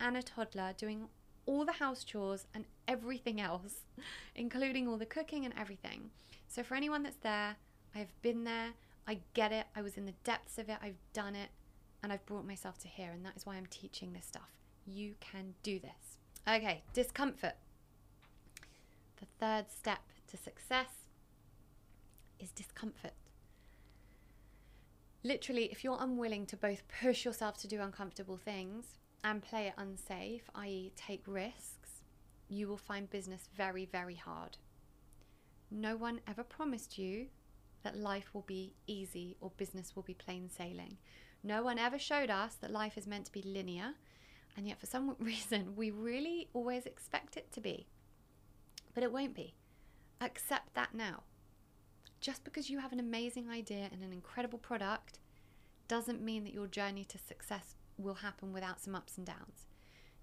and 0.00 0.16
a 0.16 0.22
toddler 0.22 0.72
doing 0.76 1.08
all 1.46 1.64
the 1.64 1.72
house 1.72 2.02
chores 2.02 2.46
and 2.54 2.64
everything 2.86 3.40
else, 3.40 3.84
including 4.34 4.88
all 4.88 4.96
the 4.96 5.06
cooking 5.06 5.44
and 5.44 5.54
everything. 5.58 6.10
So, 6.48 6.62
for 6.62 6.74
anyone 6.74 7.02
that's 7.02 7.18
there, 7.18 7.56
I've 7.94 8.20
been 8.22 8.44
there, 8.44 8.70
I 9.06 9.20
get 9.34 9.52
it, 9.52 9.66
I 9.76 9.82
was 9.82 9.96
in 9.96 10.06
the 10.06 10.14
depths 10.24 10.58
of 10.58 10.68
it, 10.68 10.78
I've 10.82 10.98
done 11.12 11.34
it, 11.34 11.50
and 12.02 12.12
I've 12.12 12.24
brought 12.26 12.46
myself 12.46 12.78
to 12.78 12.88
here, 12.88 13.10
and 13.12 13.24
that 13.24 13.36
is 13.36 13.46
why 13.46 13.56
I'm 13.56 13.66
teaching 13.66 14.12
this 14.12 14.26
stuff. 14.26 14.57
You 14.90 15.14
can 15.20 15.54
do 15.62 15.78
this. 15.78 16.18
Okay, 16.48 16.82
discomfort. 16.94 17.56
The 19.20 19.26
third 19.38 19.66
step 19.70 20.00
to 20.30 20.36
success 20.38 20.88
is 22.40 22.50
discomfort. 22.50 23.12
Literally, 25.22 25.64
if 25.64 25.84
you're 25.84 25.98
unwilling 26.00 26.46
to 26.46 26.56
both 26.56 26.82
push 27.00 27.24
yourself 27.24 27.58
to 27.58 27.68
do 27.68 27.82
uncomfortable 27.82 28.38
things 28.38 28.96
and 29.22 29.42
play 29.42 29.66
it 29.66 29.74
unsafe, 29.76 30.48
i.e., 30.54 30.92
take 30.96 31.22
risks, 31.26 32.04
you 32.48 32.66
will 32.66 32.78
find 32.78 33.10
business 33.10 33.48
very, 33.54 33.84
very 33.84 34.14
hard. 34.14 34.56
No 35.70 35.96
one 35.96 36.20
ever 36.26 36.42
promised 36.42 36.96
you 36.96 37.26
that 37.82 37.96
life 37.96 38.30
will 38.32 38.44
be 38.46 38.74
easy 38.86 39.36
or 39.40 39.50
business 39.56 39.94
will 39.94 40.02
be 40.02 40.14
plain 40.14 40.48
sailing. 40.48 40.96
No 41.42 41.62
one 41.62 41.78
ever 41.78 41.98
showed 41.98 42.30
us 42.30 42.54
that 42.56 42.70
life 42.70 42.96
is 42.96 43.06
meant 43.06 43.26
to 43.26 43.32
be 43.32 43.42
linear, 43.42 43.94
and 44.58 44.66
yet 44.66 44.80
for 44.80 44.86
some 44.86 45.14
reason 45.20 45.76
we 45.76 45.90
really 45.92 46.48
always 46.52 46.84
expect 46.84 47.36
it 47.36 47.50
to 47.52 47.60
be. 47.60 47.86
But 48.92 49.04
it 49.04 49.12
won't 49.12 49.34
be. 49.34 49.54
Accept 50.20 50.74
that 50.74 50.94
now. 50.94 51.22
Just 52.20 52.42
because 52.42 52.68
you 52.68 52.80
have 52.80 52.92
an 52.92 52.98
amazing 52.98 53.48
idea 53.48 53.88
and 53.92 54.02
an 54.02 54.12
incredible 54.12 54.58
product 54.58 55.20
doesn't 55.86 56.20
mean 56.20 56.42
that 56.42 56.52
your 56.52 56.66
journey 56.66 57.04
to 57.04 57.18
success 57.18 57.76
will 57.96 58.14
happen 58.14 58.52
without 58.52 58.80
some 58.80 58.96
ups 58.96 59.16
and 59.16 59.24
downs. 59.24 59.68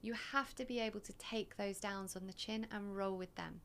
You 0.02 0.14
have 0.34 0.54
to 0.56 0.66
be 0.66 0.80
able 0.82 1.00
to 1.00 1.14
take 1.14 1.56
those 1.56 1.80
downs 1.80 2.18
on 2.18 2.28
the 2.28 2.34
chin 2.34 2.68
and 2.70 2.98
roll 2.98 3.16
with 3.16 3.34
them. 3.36 3.62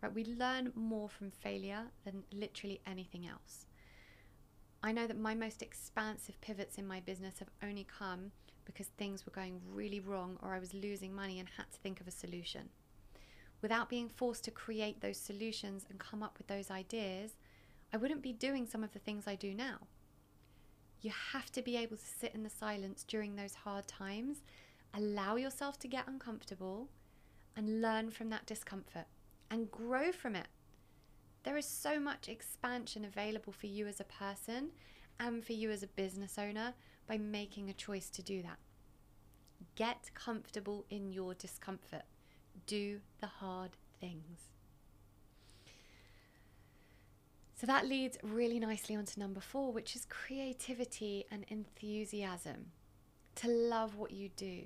Right? 0.00 0.14
We 0.14 0.24
learn 0.24 0.72
more 0.76 1.08
from 1.08 1.32
failure 1.32 1.86
than 2.04 2.22
literally 2.32 2.80
anything 2.86 3.26
else. 3.26 3.66
I 4.80 4.92
know 4.92 5.08
that 5.08 5.18
my 5.18 5.34
most 5.34 5.60
expansive 5.60 6.40
pivots 6.40 6.78
in 6.78 6.86
my 6.86 7.00
business 7.00 7.40
have 7.40 7.50
only 7.60 7.84
come 7.84 8.30
because 8.66 8.88
things 8.88 9.24
were 9.24 9.32
going 9.32 9.60
really 9.72 10.00
wrong 10.00 10.38
or 10.42 10.54
I 10.54 10.58
was 10.58 10.74
losing 10.74 11.14
money 11.14 11.38
and 11.38 11.48
had 11.56 11.70
to 11.72 11.78
think 11.78 12.00
of 12.00 12.06
a 12.06 12.10
solution. 12.10 12.68
Without 13.62 13.88
being 13.88 14.08
forced 14.08 14.44
to 14.44 14.50
create 14.50 15.00
those 15.00 15.16
solutions 15.16 15.86
and 15.88 15.98
come 15.98 16.22
up 16.22 16.36
with 16.36 16.46
those 16.46 16.70
ideas, 16.70 17.32
I 17.92 17.96
wouldn't 17.96 18.22
be 18.22 18.32
doing 18.32 18.66
some 18.66 18.84
of 18.84 18.92
the 18.92 18.98
things 18.98 19.26
I 19.26 19.34
do 19.34 19.54
now. 19.54 19.78
You 21.00 21.12
have 21.32 21.50
to 21.52 21.62
be 21.62 21.76
able 21.76 21.96
to 21.96 22.04
sit 22.04 22.34
in 22.34 22.42
the 22.42 22.50
silence 22.50 23.04
during 23.06 23.36
those 23.36 23.54
hard 23.54 23.86
times, 23.86 24.42
allow 24.92 25.36
yourself 25.36 25.78
to 25.80 25.88
get 25.88 26.08
uncomfortable, 26.08 26.88
and 27.56 27.80
learn 27.80 28.10
from 28.10 28.28
that 28.30 28.46
discomfort 28.46 29.06
and 29.50 29.70
grow 29.70 30.12
from 30.12 30.36
it. 30.36 30.48
There 31.44 31.56
is 31.56 31.66
so 31.66 32.00
much 32.00 32.28
expansion 32.28 33.04
available 33.04 33.52
for 33.52 33.66
you 33.66 33.86
as 33.86 34.00
a 34.00 34.04
person 34.04 34.70
and 35.18 35.44
for 35.44 35.52
you 35.52 35.70
as 35.70 35.82
a 35.82 35.88
business 35.88 36.38
owner 36.38 36.74
by 37.06 37.18
making 37.18 37.68
a 37.68 37.74
choice 37.74 38.10
to 38.10 38.22
do 38.22 38.42
that. 38.42 38.58
Get 39.74 40.10
comfortable 40.14 40.84
in 40.90 41.12
your 41.12 41.34
discomfort. 41.34 42.04
Do 42.66 43.00
the 43.20 43.26
hard 43.26 43.70
things. 44.00 44.48
So 47.54 47.66
that 47.66 47.86
leads 47.86 48.18
really 48.22 48.60
nicely 48.60 48.96
onto 48.96 49.18
number 49.18 49.40
four, 49.40 49.72
which 49.72 49.96
is 49.96 50.06
creativity 50.06 51.24
and 51.30 51.44
enthusiasm. 51.48 52.72
To 53.36 53.48
love 53.48 53.96
what 53.96 54.10
you 54.10 54.30
do. 54.36 54.64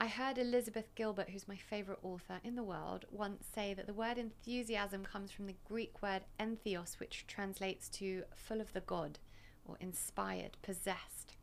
I 0.00 0.06
heard 0.06 0.38
Elizabeth 0.38 0.94
Gilbert, 0.94 1.28
who's 1.28 1.46
my 1.46 1.56
favourite 1.56 2.00
author 2.02 2.40
in 2.42 2.56
the 2.56 2.62
world, 2.62 3.04
once 3.10 3.44
say 3.54 3.74
that 3.74 3.86
the 3.86 3.92
word 3.92 4.18
enthusiasm 4.18 5.04
comes 5.04 5.30
from 5.30 5.46
the 5.46 5.56
Greek 5.68 6.02
word 6.02 6.22
entheos, 6.40 6.98
which 6.98 7.26
translates 7.28 7.88
to 7.90 8.22
full 8.34 8.60
of 8.60 8.72
the 8.72 8.80
god 8.80 9.18
inspired, 9.80 10.56
possessed. 10.62 11.34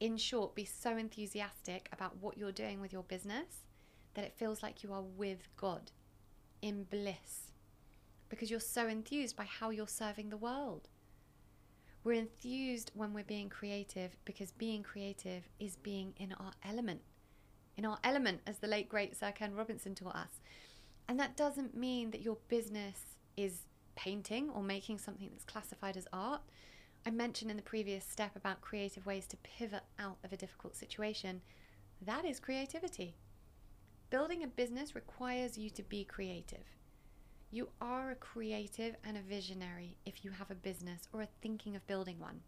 In 0.00 0.16
short, 0.16 0.54
be 0.54 0.64
so 0.64 0.96
enthusiastic 0.96 1.88
about 1.92 2.18
what 2.20 2.36
you're 2.36 2.52
doing 2.52 2.80
with 2.80 2.92
your 2.92 3.02
business 3.02 3.64
that 4.14 4.24
it 4.24 4.34
feels 4.36 4.62
like 4.62 4.82
you 4.82 4.92
are 4.92 5.02
with 5.02 5.48
God 5.56 5.92
in 6.62 6.84
bliss 6.84 7.52
because 8.28 8.50
you're 8.50 8.60
so 8.60 8.88
enthused 8.88 9.36
by 9.36 9.44
how 9.44 9.70
you're 9.70 9.86
serving 9.86 10.30
the 10.30 10.36
world. 10.36 10.88
We're 12.02 12.14
enthused 12.14 12.92
when 12.94 13.12
we're 13.12 13.24
being 13.24 13.48
creative 13.48 14.16
because 14.24 14.52
being 14.52 14.82
creative 14.82 15.48
is 15.58 15.76
being 15.76 16.14
in 16.18 16.32
our 16.34 16.52
element. 16.64 17.00
In 17.76 17.84
our 17.84 17.98
element, 18.04 18.40
as 18.46 18.58
the 18.58 18.68
late 18.68 18.88
great 18.88 19.16
Sir 19.16 19.32
Ken 19.32 19.54
Robinson 19.54 19.94
taught 19.94 20.14
us. 20.14 20.40
And 21.08 21.20
that 21.20 21.36
doesn't 21.36 21.76
mean 21.76 22.10
that 22.12 22.22
your 22.22 22.38
business 22.48 23.16
is 23.36 23.62
painting 23.96 24.50
or 24.50 24.62
making 24.62 24.98
something 24.98 25.28
that's 25.30 25.44
classified 25.44 25.96
as 25.96 26.06
art. 26.12 26.42
I 27.06 27.10
mentioned 27.10 27.52
in 27.52 27.56
the 27.56 27.62
previous 27.62 28.04
step 28.04 28.34
about 28.34 28.60
creative 28.60 29.06
ways 29.06 29.28
to 29.28 29.36
pivot 29.36 29.84
out 29.96 30.18
of 30.24 30.32
a 30.32 30.36
difficult 30.36 30.74
situation. 30.74 31.40
That 32.02 32.24
is 32.24 32.40
creativity. 32.40 33.14
Building 34.10 34.42
a 34.42 34.48
business 34.48 34.96
requires 34.96 35.56
you 35.56 35.70
to 35.70 35.84
be 35.84 36.04
creative. 36.04 36.66
You 37.52 37.68
are 37.80 38.10
a 38.10 38.16
creative 38.16 38.96
and 39.04 39.16
a 39.16 39.20
visionary 39.20 39.96
if 40.04 40.24
you 40.24 40.32
have 40.32 40.50
a 40.50 40.56
business 40.56 41.06
or 41.12 41.20
are 41.22 41.28
thinking 41.40 41.76
of 41.76 41.86
building 41.86 42.18
one. 42.18 42.40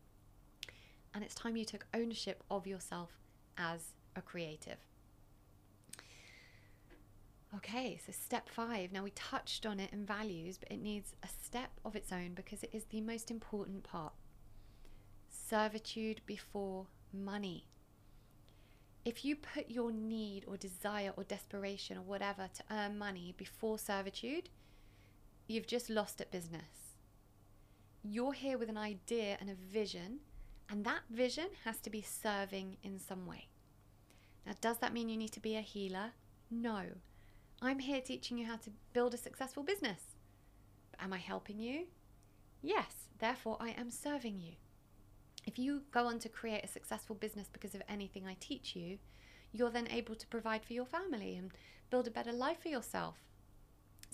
And 1.15 1.23
it's 1.23 1.37
time 1.37 1.57
you 1.57 1.65
took 1.65 1.87
ownership 1.95 2.43
of 2.51 2.67
yourself 2.67 3.11
as 3.57 3.95
a 4.17 4.23
creative. 4.23 4.79
Okay, 7.55 8.01
so 8.05 8.11
step 8.11 8.49
five. 8.49 8.91
Now 8.91 9.05
we 9.05 9.11
touched 9.13 9.67
on 9.67 9.79
it 9.79 9.93
in 9.93 10.05
values, 10.05 10.59
but 10.59 10.73
it 10.73 10.83
needs 10.83 11.15
a 11.23 11.29
step 11.29 11.71
of 11.85 11.95
its 11.95 12.13
own 12.13 12.33
because 12.35 12.65
it 12.65 12.71
is 12.73 12.87
the 12.87 13.01
most 13.01 13.31
important 13.31 13.85
part. 13.85 14.15
Servitude 15.49 16.21
before 16.27 16.89
money. 17.11 17.65
If 19.07 19.25
you 19.25 19.35
put 19.35 19.71
your 19.71 19.91
need 19.91 20.45
or 20.47 20.59
desire 20.59 21.15
or 21.17 21.25
desperation 21.25 21.97
or 21.97 22.03
whatever 22.03 22.51
to 22.53 22.63
earn 22.71 22.99
money 22.99 23.35
before 23.35 23.79
servitude, 23.79 24.51
you've 25.47 25.67
just 25.67 25.89
lost 25.89 26.21
at 26.21 26.31
business. 26.31 26.97
You're 28.03 28.35
here 28.35 28.59
with 28.59 28.69
an 28.69 28.77
idea 28.77 29.39
and 29.41 29.49
a 29.49 29.55
vision, 29.55 30.19
and 30.69 30.85
that 30.85 31.01
vision 31.09 31.49
has 31.65 31.79
to 31.81 31.89
be 31.89 32.03
serving 32.03 32.77
in 32.83 32.99
some 32.99 33.27
way. 33.27 33.49
Now, 34.45 34.53
does 34.61 34.77
that 34.79 34.93
mean 34.93 35.09
you 35.09 35.17
need 35.17 35.33
to 35.33 35.41
be 35.41 35.57
a 35.57 35.63
healer? 35.63 36.11
No. 36.51 36.83
I'm 37.63 37.79
here 37.79 38.03
teaching 38.03 38.37
you 38.37 38.45
how 38.45 38.57
to 38.57 38.71
build 38.93 39.15
a 39.15 39.17
successful 39.17 39.63
business. 39.63 40.03
Am 41.01 41.15
I 41.15 41.19
helping 41.19 41.59
you? 41.59 41.87
Yes, 42.61 43.09
therefore 43.19 43.57
I 43.59 43.71
am 43.71 43.91
serving 43.91 44.41
you. 44.41 44.53
If 45.49 45.59
you 45.59 45.81
go 45.93 46.05
on 46.05 46.19
to 46.19 46.29
create 46.29 46.63
a 46.63 46.69
successful 46.69 47.17
business 47.17 47.49
because 47.51 47.75
of 47.75 47.81
anything 47.89 48.27
I 48.27 48.37
teach 48.39 48.77
you, 48.77 48.99
you're 49.51 49.71
then 49.71 49.89
able 49.91 50.15
to 50.15 50.27
provide 50.27 50.63
for 50.63 50.75
your 50.75 50.85
family 50.85 51.37
and 51.37 51.53
build 51.89 52.07
a 52.07 52.11
better 52.11 52.35
life 52.35 52.59
for 52.61 52.69
yourself. 52.69 53.15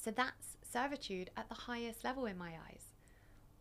So 0.00 0.12
that's 0.12 0.56
servitude 0.62 1.30
at 1.36 1.48
the 1.48 1.56
highest 1.56 2.04
level 2.04 2.26
in 2.26 2.38
my 2.38 2.50
eyes. 2.50 2.92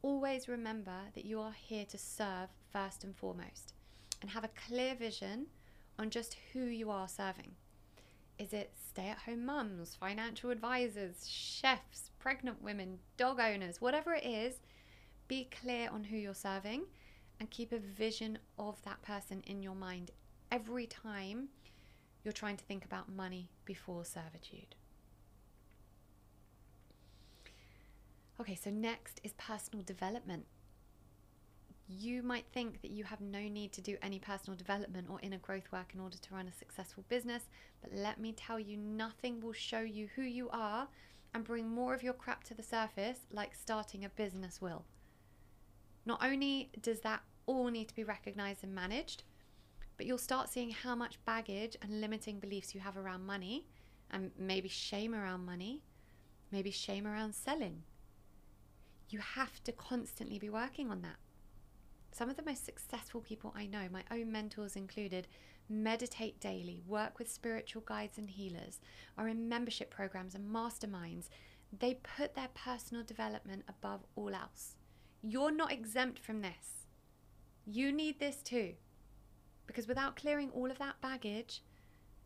Always 0.03 0.47
remember 0.47 0.99
that 1.15 1.25
you 1.25 1.39
are 1.39 1.53
here 1.53 1.83
to 1.85 1.97
serve 1.97 2.49
first 2.71 3.03
and 3.03 3.15
foremost 3.15 3.73
and 4.21 4.29
have 4.29 4.43
a 4.43 4.51
clear 4.67 4.93
vision 4.93 5.47
on 5.97 6.11
just 6.11 6.37
who 6.53 6.65
you 6.65 6.91
are 6.91 7.07
serving. 7.07 7.55
Is 8.37 8.53
it 8.53 8.73
stay 8.87 9.07
at 9.07 9.17
home 9.17 9.47
mums, 9.47 9.97
financial 9.99 10.51
advisors, 10.51 11.27
chefs, 11.27 12.11
pregnant 12.19 12.61
women, 12.61 12.99
dog 13.17 13.39
owners, 13.39 13.81
whatever 13.81 14.13
it 14.13 14.25
is? 14.25 14.57
Be 15.27 15.49
clear 15.59 15.89
on 15.89 16.03
who 16.03 16.17
you're 16.17 16.35
serving 16.35 16.83
and 17.43 17.49
keep 17.49 17.73
a 17.73 17.77
vision 17.77 18.39
of 18.57 18.81
that 18.83 19.01
person 19.01 19.43
in 19.45 19.61
your 19.61 19.75
mind 19.75 20.11
every 20.49 20.87
time 20.87 21.49
you're 22.23 22.31
trying 22.31 22.55
to 22.55 22.63
think 22.63 22.85
about 22.85 23.11
money 23.11 23.49
before 23.65 24.05
servitude. 24.05 24.75
Okay, 28.39 28.55
so 28.55 28.69
next 28.69 29.19
is 29.25 29.33
personal 29.33 29.83
development 29.83 30.45
you 31.89 32.23
might 32.23 32.45
think 32.53 32.81
that 32.81 32.91
you 32.91 33.03
have 33.03 33.19
no 33.19 33.41
need 33.41 33.73
to 33.73 33.81
do 33.81 33.97
any 34.01 34.17
personal 34.17 34.57
development 34.57 35.07
or 35.09 35.19
inner 35.21 35.37
growth 35.39 35.69
work 35.73 35.91
in 35.93 35.99
order 35.99 36.17
to 36.17 36.33
run 36.33 36.47
a 36.47 36.51
successful 36.57 37.03
business, 37.09 37.43
but 37.81 37.91
let 37.93 38.21
me 38.21 38.31
tell 38.31 38.57
you, 38.57 38.77
nothing 38.77 39.41
will 39.41 39.51
show 39.51 39.81
you 39.81 40.07
who 40.15 40.21
you 40.21 40.49
are 40.51 40.87
and 41.33 41.43
bring 41.43 41.69
more 41.69 41.93
of 41.93 42.01
your 42.01 42.13
crap 42.13 42.45
to 42.45 42.53
the 42.53 42.63
surface 42.63 43.19
like 43.31 43.53
starting 43.53 44.05
a 44.05 44.09
business 44.09 44.61
will. 44.61 44.85
Not 46.05 46.23
only 46.23 46.69
does 46.81 47.01
that 47.01 47.21
all 47.45 47.67
need 47.67 47.87
to 47.89 47.95
be 47.95 48.03
recognized 48.03 48.63
and 48.63 48.73
managed, 48.73 49.23
but 49.97 50.05
you'll 50.05 50.17
start 50.17 50.49
seeing 50.49 50.71
how 50.71 50.95
much 50.95 51.23
baggage 51.25 51.77
and 51.81 52.01
limiting 52.01 52.39
beliefs 52.39 52.73
you 52.73 52.81
have 52.81 52.97
around 52.97 53.25
money 53.25 53.67
and 54.11 54.31
maybe 54.37 54.69
shame 54.69 55.13
around 55.13 55.45
money, 55.45 55.81
maybe 56.51 56.71
shame 56.71 57.07
around 57.07 57.33
selling. 57.35 57.83
You 59.09 59.19
have 59.19 59.63
to 59.63 59.71
constantly 59.71 60.39
be 60.39 60.49
working 60.49 60.89
on 60.89 61.01
that. 61.01 61.17
Some 62.11 62.29
of 62.29 62.35
the 62.35 62.43
most 62.43 62.65
successful 62.65 63.21
people 63.21 63.53
I 63.55 63.65
know, 63.65 63.87
my 63.91 64.03
own 64.11 64.31
mentors 64.31 64.75
included, 64.75 65.27
meditate 65.67 66.39
daily, 66.39 66.81
work 66.87 67.17
with 67.17 67.31
spiritual 67.31 67.81
guides 67.85 68.17
and 68.17 68.29
healers, 68.29 68.79
are 69.17 69.27
in 69.27 69.49
membership 69.49 69.89
programs 69.89 70.35
and 70.35 70.47
masterminds. 70.53 71.29
They 71.79 71.95
put 72.17 72.35
their 72.35 72.49
personal 72.53 73.03
development 73.03 73.63
above 73.67 74.01
all 74.15 74.33
else. 74.35 74.75
You're 75.23 75.51
not 75.51 75.71
exempt 75.71 76.19
from 76.19 76.41
this. 76.41 76.82
You 77.65 77.91
need 77.91 78.19
this 78.19 78.37
too. 78.37 78.73
Because 79.67 79.87
without 79.87 80.15
clearing 80.15 80.49
all 80.51 80.69
of 80.69 80.79
that 80.79 80.99
baggage, 81.01 81.61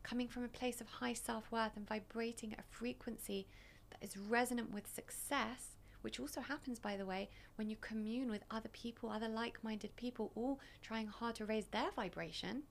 coming 0.03 0.27
from 0.27 0.43
a 0.43 0.49
place 0.49 0.81
of 0.81 0.87
high 0.87 1.13
self 1.13 1.51
worth 1.51 1.75
and 1.75 1.87
vibrating 1.87 2.53
at 2.53 2.59
a 2.59 2.75
frequency 2.75 3.47
that 3.91 4.03
is 4.03 4.17
resonant 4.17 4.71
with 4.71 4.93
success, 4.93 5.75
which 6.01 6.19
also 6.19 6.41
happens, 6.41 6.79
by 6.79 6.97
the 6.97 7.05
way, 7.05 7.29
when 7.55 7.69
you 7.69 7.75
commune 7.81 8.29
with 8.29 8.43
other 8.49 8.69
people, 8.69 9.09
other 9.09 9.27
like 9.27 9.63
minded 9.63 9.95
people, 9.95 10.31
all 10.35 10.59
trying 10.81 11.07
hard 11.07 11.35
to 11.35 11.45
raise 11.45 11.67
their 11.67 11.91
vibration. 11.95 12.63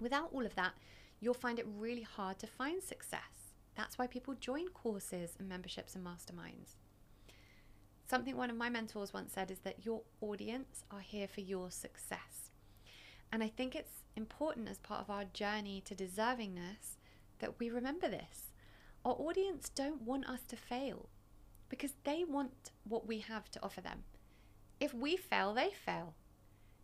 Without 0.00 0.30
all 0.32 0.44
of 0.44 0.54
that, 0.54 0.74
you'll 1.20 1.34
find 1.34 1.58
it 1.58 1.66
really 1.78 2.02
hard 2.02 2.38
to 2.38 2.46
find 2.46 2.82
success. 2.82 3.52
That's 3.76 3.98
why 3.98 4.06
people 4.06 4.34
join 4.34 4.68
courses 4.68 5.36
and 5.38 5.48
memberships 5.48 5.94
and 5.94 6.04
masterminds. 6.04 6.74
Something 8.06 8.36
one 8.36 8.50
of 8.50 8.56
my 8.56 8.68
mentors 8.68 9.14
once 9.14 9.32
said 9.32 9.50
is 9.50 9.60
that 9.60 9.84
your 9.84 10.02
audience 10.20 10.84
are 10.90 11.00
here 11.00 11.26
for 11.26 11.40
your 11.40 11.70
success. 11.70 12.50
And 13.32 13.42
I 13.42 13.48
think 13.48 13.74
it's 13.74 14.04
important 14.14 14.68
as 14.68 14.78
part 14.78 15.00
of 15.00 15.10
our 15.10 15.24
journey 15.24 15.82
to 15.86 15.94
deservingness 15.94 16.98
that 17.38 17.58
we 17.58 17.70
remember 17.70 18.08
this. 18.08 18.52
Our 19.04 19.14
audience 19.14 19.70
don't 19.70 20.02
want 20.02 20.28
us 20.28 20.40
to 20.48 20.56
fail 20.56 21.08
because 21.68 21.92
they 22.04 22.24
want 22.24 22.70
what 22.84 23.06
we 23.06 23.18
have 23.20 23.50
to 23.52 23.62
offer 23.62 23.80
them. 23.80 24.04
If 24.80 24.94
we 24.94 25.16
fail, 25.16 25.54
they 25.54 25.70
fail. 25.70 26.14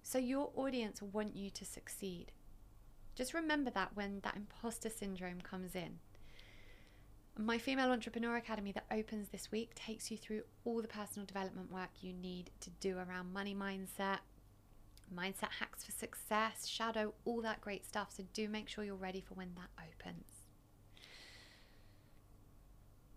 So 0.02 0.18
your 0.18 0.50
audience 0.56 1.02
want 1.02 1.36
you 1.36 1.50
to 1.50 1.64
succeed. 1.64 2.32
Just 3.14 3.34
remember 3.34 3.70
that 3.70 3.90
when 3.94 4.20
that 4.20 4.36
imposter 4.36 4.88
syndrome 4.88 5.40
comes 5.42 5.74
in. 5.74 5.98
My 7.38 7.58
Female 7.58 7.90
Entrepreneur 7.90 8.36
Academy 8.36 8.72
that 8.72 8.86
opens 8.90 9.28
this 9.28 9.50
week 9.50 9.74
takes 9.74 10.10
you 10.10 10.16
through 10.16 10.42
all 10.64 10.82
the 10.82 10.88
personal 10.88 11.26
development 11.26 11.72
work 11.72 11.90
you 12.00 12.12
need 12.12 12.50
to 12.60 12.70
do 12.80 12.98
around 12.98 13.32
money 13.32 13.54
mindset, 13.54 14.18
mindset 15.14 15.50
hacks 15.58 15.84
for 15.84 15.92
success, 15.92 16.66
shadow, 16.66 17.14
all 17.24 17.40
that 17.42 17.60
great 17.60 17.86
stuff. 17.86 18.12
So 18.16 18.24
do 18.34 18.48
make 18.48 18.68
sure 18.68 18.84
you're 18.84 18.94
ready 18.94 19.20
for 19.20 19.34
when 19.34 19.54
that 19.54 19.70
opens. 19.78 20.24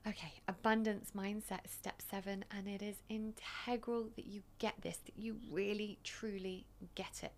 Okay, 0.06 0.34
abundance 0.50 1.12
mindset 1.16 1.66
is 1.66 1.72
step 1.72 2.02
seven, 2.02 2.44
and 2.52 2.68
it 2.68 2.82
is 2.82 2.98
integral 3.08 4.10
that 4.16 4.26
you 4.26 4.42
get 4.60 4.74
this, 4.82 4.98
that 5.06 5.18
you 5.18 5.38
really 5.50 5.98
truly 6.04 6.66
get 6.96 7.22
it. 7.24 7.32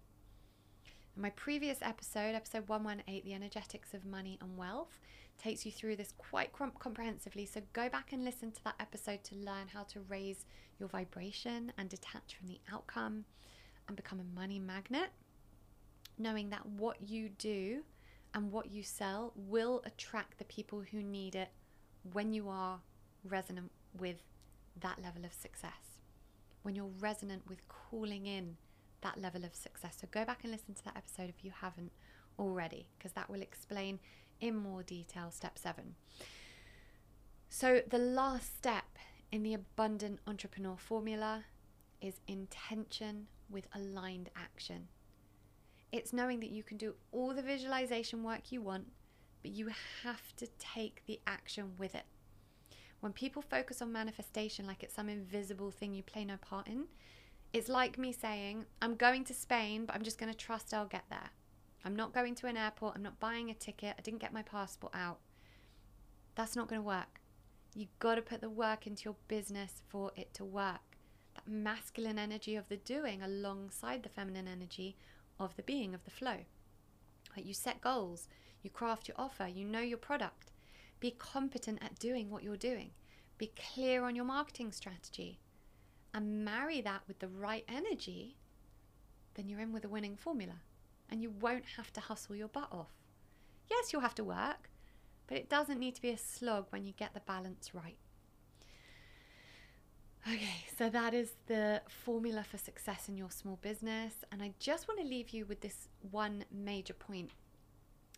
In 1.15 1.21
my 1.21 1.29
previous 1.29 1.77
episode, 1.81 2.33
episode 2.33 2.67
118, 2.67 3.23
The 3.23 3.35
Energetics 3.35 3.93
of 3.93 4.03
Money 4.03 4.39
and 4.41 4.57
Wealth, 4.57 4.99
takes 5.37 5.65
you 5.65 5.71
through 5.71 5.95
this 5.95 6.13
quite 6.17 6.51
comprehensively. 6.53 7.45
So 7.45 7.61
go 7.73 7.89
back 7.89 8.13
and 8.13 8.23
listen 8.23 8.51
to 8.51 8.63
that 8.63 8.75
episode 8.79 9.23
to 9.25 9.35
learn 9.35 9.67
how 9.71 9.83
to 9.83 10.01
raise 10.01 10.45
your 10.79 10.89
vibration 10.89 11.71
and 11.77 11.89
detach 11.89 12.35
from 12.37 12.47
the 12.47 12.59
outcome 12.71 13.25
and 13.87 13.95
become 13.95 14.19
a 14.19 14.39
money 14.39 14.59
magnet. 14.59 15.09
Knowing 16.17 16.49
that 16.49 16.65
what 16.65 16.97
you 17.01 17.29
do 17.29 17.83
and 18.33 18.51
what 18.51 18.71
you 18.71 18.83
sell 18.83 19.33
will 19.35 19.81
attract 19.85 20.37
the 20.37 20.45
people 20.45 20.83
who 20.91 21.01
need 21.03 21.35
it 21.35 21.49
when 22.13 22.33
you 22.33 22.49
are 22.49 22.79
resonant 23.23 23.71
with 23.99 24.23
that 24.79 25.01
level 25.01 25.25
of 25.25 25.33
success, 25.33 26.01
when 26.63 26.75
you're 26.75 26.91
resonant 26.99 27.41
with 27.47 27.67
calling 27.67 28.25
in 28.25 28.57
that 29.01 29.21
level 29.21 29.45
of 29.45 29.55
success. 29.55 29.97
So 30.01 30.07
go 30.11 30.25
back 30.25 30.39
and 30.43 30.51
listen 30.51 30.73
to 30.73 30.83
that 30.85 30.97
episode 30.97 31.29
if 31.29 31.43
you 31.43 31.51
haven't 31.61 31.91
already, 32.39 32.87
because 32.97 33.13
that 33.13 33.29
will 33.29 33.41
explain 33.41 33.99
in 34.39 34.55
more 34.55 34.83
detail 34.83 35.31
step 35.31 35.57
seven. 35.57 35.95
So, 37.49 37.81
the 37.87 37.97
last 37.97 38.55
step 38.57 38.97
in 39.31 39.43
the 39.43 39.53
abundant 39.53 40.19
entrepreneur 40.27 40.75
formula 40.77 41.45
is 42.01 42.19
intention 42.27 43.27
with 43.49 43.67
aligned 43.73 44.29
action. 44.35 44.87
It's 45.91 46.11
knowing 46.11 46.39
that 46.41 46.49
you 46.49 46.63
can 46.63 46.77
do 46.77 46.95
all 47.11 47.33
the 47.33 47.41
visualization 47.41 48.23
work 48.23 48.51
you 48.51 48.61
want 48.61 48.87
but 49.45 49.53
you 49.53 49.69
have 50.01 50.35
to 50.37 50.47
take 50.57 51.03
the 51.05 51.19
action 51.27 51.73
with 51.77 51.93
it. 51.93 52.05
When 53.01 53.13
people 53.13 53.43
focus 53.43 53.79
on 53.79 53.91
manifestation 53.91 54.65
like 54.65 54.81
it's 54.81 54.95
some 54.95 55.07
invisible 55.07 55.69
thing 55.69 55.93
you 55.93 56.01
play 56.01 56.25
no 56.25 56.37
part 56.37 56.65
in, 56.65 56.85
it's 57.53 57.69
like 57.69 57.99
me 57.99 58.11
saying, 58.11 58.65
I'm 58.81 58.95
going 58.95 59.23
to 59.25 59.35
Spain, 59.35 59.85
but 59.85 59.95
I'm 59.95 60.01
just 60.01 60.17
going 60.17 60.31
to 60.31 60.37
trust 60.37 60.73
I'll 60.73 60.87
get 60.87 61.03
there. 61.11 61.29
I'm 61.85 61.95
not 61.95 62.13
going 62.13 62.33
to 62.35 62.47
an 62.47 62.57
airport, 62.57 62.95
I'm 62.95 63.03
not 63.03 63.19
buying 63.19 63.51
a 63.51 63.53
ticket, 63.53 63.93
I 63.95 64.01
didn't 64.01 64.19
get 64.19 64.33
my 64.33 64.41
passport 64.41 64.91
out. 64.95 65.19
That's 66.33 66.55
not 66.55 66.67
going 66.67 66.81
to 66.81 66.87
work. 66.87 67.21
You've 67.75 67.97
got 67.99 68.15
to 68.15 68.23
put 68.23 68.41
the 68.41 68.49
work 68.49 68.87
into 68.87 69.03
your 69.03 69.15
business 69.27 69.83
for 69.87 70.11
it 70.15 70.33
to 70.33 70.43
work. 70.43 70.97
That 71.35 71.47
masculine 71.47 72.17
energy 72.17 72.55
of 72.55 72.67
the 72.69 72.77
doing 72.77 73.21
alongside 73.21 74.01
the 74.01 74.09
feminine 74.09 74.47
energy 74.47 74.95
of 75.39 75.55
the 75.57 75.61
being, 75.61 75.93
of 75.93 76.03
the 76.05 76.11
flow. 76.11 76.37
Like 77.37 77.45
you 77.45 77.53
set 77.53 77.81
goals, 77.81 78.27
you 78.63 78.71
craft 78.71 79.07
your 79.07 79.19
offer, 79.19 79.47
you 79.47 79.63
know 79.63 79.81
your 79.81 79.99
product. 79.99 80.51
Be 80.99 81.11
competent 81.11 81.83
at 81.83 81.99
doing 81.99 82.31
what 82.31 82.41
you're 82.41 82.57
doing. 82.57 82.91
Be 83.37 83.51
clear 83.73 84.05
on 84.05 84.15
your 84.15 84.25
marketing 84.25 84.71
strategy 84.71 85.39
and 86.15 86.43
marry 86.43 86.81
that 86.81 87.01
with 87.07 87.19
the 87.19 87.27
right 87.27 87.65
energy, 87.67 88.37
then 89.35 89.47
you're 89.47 89.59
in 89.59 89.71
with 89.71 89.85
a 89.85 89.89
winning 89.89 90.15
formula 90.15 90.55
and 91.09 91.21
you 91.21 91.29
won't 91.29 91.65
have 91.77 91.91
to 91.93 91.99
hustle 91.99 92.35
your 92.35 92.47
butt 92.47 92.69
off. 92.71 92.91
Yes, 93.69 93.91
you'll 93.91 94.01
have 94.01 94.15
to 94.15 94.23
work, 94.23 94.69
but 95.27 95.37
it 95.37 95.49
doesn't 95.49 95.79
need 95.79 95.95
to 95.95 96.01
be 96.01 96.09
a 96.09 96.17
slog 96.17 96.65
when 96.69 96.85
you 96.85 96.93
get 96.93 97.13
the 97.13 97.19
balance 97.21 97.73
right. 97.73 97.97
Okay, 100.27 100.65
so 100.75 100.89
that 100.89 101.13
is 101.13 101.33
the 101.45 101.83
formula 101.87 102.43
for 102.43 102.57
success 102.57 103.07
in 103.07 103.15
your 103.15 103.29
small 103.29 103.59
business. 103.61 104.13
And 104.31 104.41
I 104.41 104.53
just 104.59 104.87
want 104.87 104.99
to 104.99 105.05
leave 105.05 105.29
you 105.29 105.45
with 105.45 105.61
this 105.61 105.87
one 106.09 106.45
major 106.51 106.93
point 106.93 107.29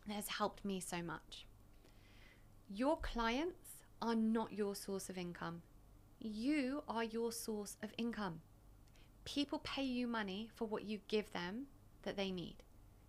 that 0.08 0.13
has 0.13 0.30
helped 0.30 0.63
me 0.63 0.80
so 0.80 1.02
much. 1.02 1.45
Your 2.69 2.97
clients 2.97 3.84
are 4.02 4.15
not 4.15 4.54
your 4.54 4.73
source 4.73 5.10
of 5.10 5.17
income, 5.17 5.62
you 6.19 6.84
are 6.88 7.04
your 7.04 7.32
source 7.32 7.76
of 7.84 7.93
income. 7.97 8.41
People 9.26 9.60
pay 9.60 9.84
you 9.84 10.08
money 10.08 10.50
for 10.56 10.65
what 10.65 10.86
you 10.86 11.00
give 11.10 11.32
them 11.34 11.65
that 12.04 12.15
they 12.15 12.32
need. 12.32 12.63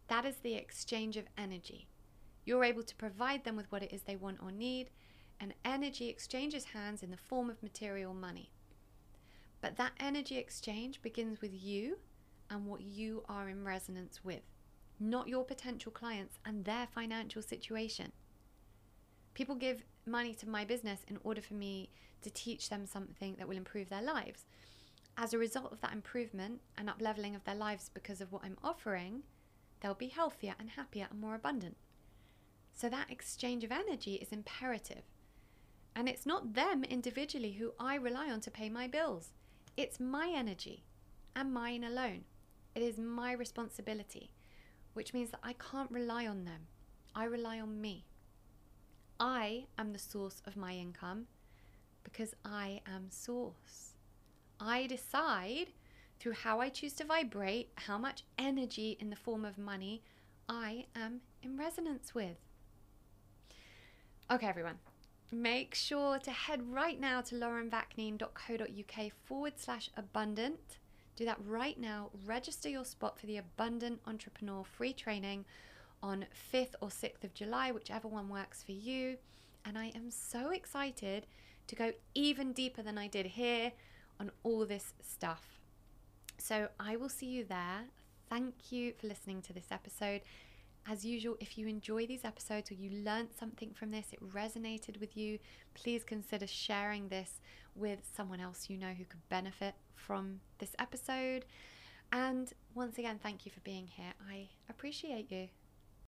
That 0.09 0.25
is 0.25 0.37
the 0.37 0.55
exchange 0.55 1.17
of 1.17 1.27
energy. 1.37 1.87
You're 2.45 2.65
able 2.65 2.83
to 2.83 2.97
provide 2.97 3.45
them 3.45 3.57
with 3.57 3.71
what 3.71 3.83
it 3.83 3.93
is 3.93 4.03
they 4.03 4.17
want 4.17 4.39
or 4.43 4.51
need, 4.51 4.91
and 5.41 5.55
energy 5.65 6.09
exchanges 6.09 6.65
hands 6.65 7.03
in 7.03 7.11
the 7.11 7.17
form 7.17 7.51
of 7.51 7.63
material 7.63 8.15
money. 8.15 8.51
But 9.61 9.77
that 9.77 9.93
energy 10.01 10.39
exchange 10.39 11.03
begins 11.03 11.41
with 11.41 11.53
you 11.53 11.99
and 12.51 12.67
what 12.67 12.81
you 12.81 13.23
are 13.29 13.49
in 13.49 13.65
resonance 13.65 14.25
with, 14.25 14.43
not 14.99 15.29
your 15.29 15.45
potential 15.45 15.93
clients 15.93 16.39
and 16.45 16.65
their 16.65 16.87
financial 16.87 17.43
situation. 17.43 18.13
People 19.35 19.55
give 19.55 19.85
money 20.07 20.35
to 20.35 20.49
my 20.49 20.65
business 20.65 21.01
in 21.09 21.19
order 21.23 21.43
for 21.43 21.55
me 21.55 21.91
to 22.23 22.31
teach 22.31 22.71
them 22.71 22.87
something 22.87 23.37
that 23.39 23.47
will 23.47 23.57
improve 23.57 23.89
their 23.89 24.03
lives. 24.03 24.47
As 25.17 25.35
a 25.35 25.39
result 25.39 25.73
of 25.73 25.81
that 25.83 25.93
improvement 25.93 26.61
and 26.77 26.89
up 26.89 27.01
leveling 27.01 27.35
of 27.35 27.45
their 27.45 27.55
lives 27.55 27.91
because 27.93 28.21
of 28.21 28.33
what 28.33 28.43
I'm 28.45 28.57
offering, 28.65 29.23
they'll 29.81 29.95
be 29.95 30.09
healthier 30.09 30.55
and 30.59 30.71
happier 30.71 31.07
and 31.11 31.21
more 31.21 31.35
abundant. 31.35 31.77
So 32.75 32.89
that 32.89 33.11
exchange 33.11 33.65
of 33.65 33.73
energy 33.73 34.15
is 34.15 34.33
imperative. 34.33 35.03
And 35.97 36.09
it's 36.09 36.27
not 36.27 36.55
them 36.55 36.85
individually 36.85 37.53
who 37.53 37.73
I 37.79 37.97
rely 37.97 38.31
on 38.31 38.41
to 38.43 38.51
pay 38.51 38.69
my 38.69 38.87
bills. 38.87 39.31
It's 39.77 39.99
my 39.99 40.33
energy 40.35 40.85
and 41.35 41.53
mine 41.53 41.85
alone. 41.85 42.25
It 42.75 42.83
is 42.83 42.99
my 42.99 43.33
responsibility, 43.33 44.31
which 44.95 45.13
means 45.13 45.31
that 45.31 45.41
I 45.43 45.55
can't 45.55 45.91
rely 45.91 46.27
on 46.27 46.45
them. 46.45 46.69
I 47.15 47.25
rely 47.25 47.59
on 47.59 47.81
me. 47.81 48.05
I 49.19 49.67
am 49.77 49.93
the 49.93 49.99
source 49.99 50.41
of 50.47 50.57
my 50.57 50.75
income 50.75 51.27
because 52.05 52.35
I 52.45 52.81
am 52.87 53.11
source. 53.11 53.95
I 54.61 54.87
decide 54.87 55.73
through 56.19 56.33
how 56.33 56.61
I 56.61 56.69
choose 56.69 56.93
to 56.95 57.05
vibrate, 57.05 57.71
how 57.77 57.99
much 57.99 58.25
energy 58.39 58.97
in 59.01 59.11
the 59.11 59.17
form 59.17 59.45
of 59.45 59.59
money 59.59 60.03
I 60.49 60.87
am 60.97 61.21
in 61.43 61.57
resonance 61.57 62.15
with. 62.15 62.39
Okay, 64.31 64.47
everyone, 64.47 64.79
make 65.31 65.75
sure 65.75 66.19
to 66.19 66.31
head 66.31 66.73
right 66.73 67.01
now 67.01 67.21
to 67.23 67.35
laurenvaknine.co.uk 67.35 69.13
forward 69.25 69.55
slash 69.57 69.91
abundant. 69.97 70.79
Do 71.17 71.25
that 71.25 71.39
right 71.45 71.79
now. 71.79 72.11
Register 72.27 72.69
your 72.69 72.85
spot 72.85 73.19
for 73.19 73.27
the 73.27 73.39
Abundant 73.39 74.01
Entrepreneur 74.07 74.65
free 74.65 74.93
training 74.93 75.45
on 76.03 76.27
5th 76.53 76.75
or 76.81 76.89
6th 76.89 77.25
of 77.25 77.35
July, 77.35 77.73
whichever 77.73 78.07
one 78.07 78.29
works 78.29 78.63
for 78.63 78.73
you. 78.73 79.17
And 79.65 79.77
I 79.77 79.87
am 79.97 80.11
so 80.11 80.51
excited 80.51 81.27
to 81.67 81.75
go 81.75 81.93
even 82.15 82.53
deeper 82.53 82.83
than 82.83 82.99
I 82.99 83.09
did 83.09 83.27
here 83.27 83.73
on 84.21 84.31
all 84.43 84.65
this 84.65 84.95
stuff. 85.03 85.58
So 86.39 86.69
I 86.79 86.97
will 86.97 87.09
see 87.09 87.27
you 87.27 87.45
there. 87.45 87.85
Thank 88.31 88.71
you 88.71 88.93
for 88.99 89.07
listening 89.07 89.43
to 89.43 89.53
this 89.53 89.67
episode. 89.71 90.23
As 90.87 91.05
usual, 91.05 91.37
if 91.41 91.59
you 91.59 91.67
enjoy 91.67 92.07
these 92.07 92.25
episodes 92.25 92.71
or 92.71 92.75
you 92.75 93.03
learned 93.05 93.29
something 93.39 93.73
from 93.75 93.91
this, 93.91 94.07
it 94.13 94.33
resonated 94.33 94.99
with 95.01 95.17
you, 95.17 95.39
please 95.75 96.05
consider 96.05 96.47
sharing 96.47 97.09
this 97.09 97.41
with 97.75 97.99
someone 98.17 98.41
else 98.41 98.71
you 98.71 98.79
know 98.79 98.93
who 98.97 99.05
could 99.05 99.29
benefit 99.29 99.75
from 99.95 100.41
this 100.59 100.73
episode. 100.79 101.45
And 102.11 102.51
once 102.75 102.97
again, 102.97 103.19
thank 103.23 103.45
you 103.45 103.53
for 103.53 103.61
being 103.61 103.87
here. 103.87 104.15
I 104.31 104.49
appreciate 104.71 105.31
you. 105.31 105.49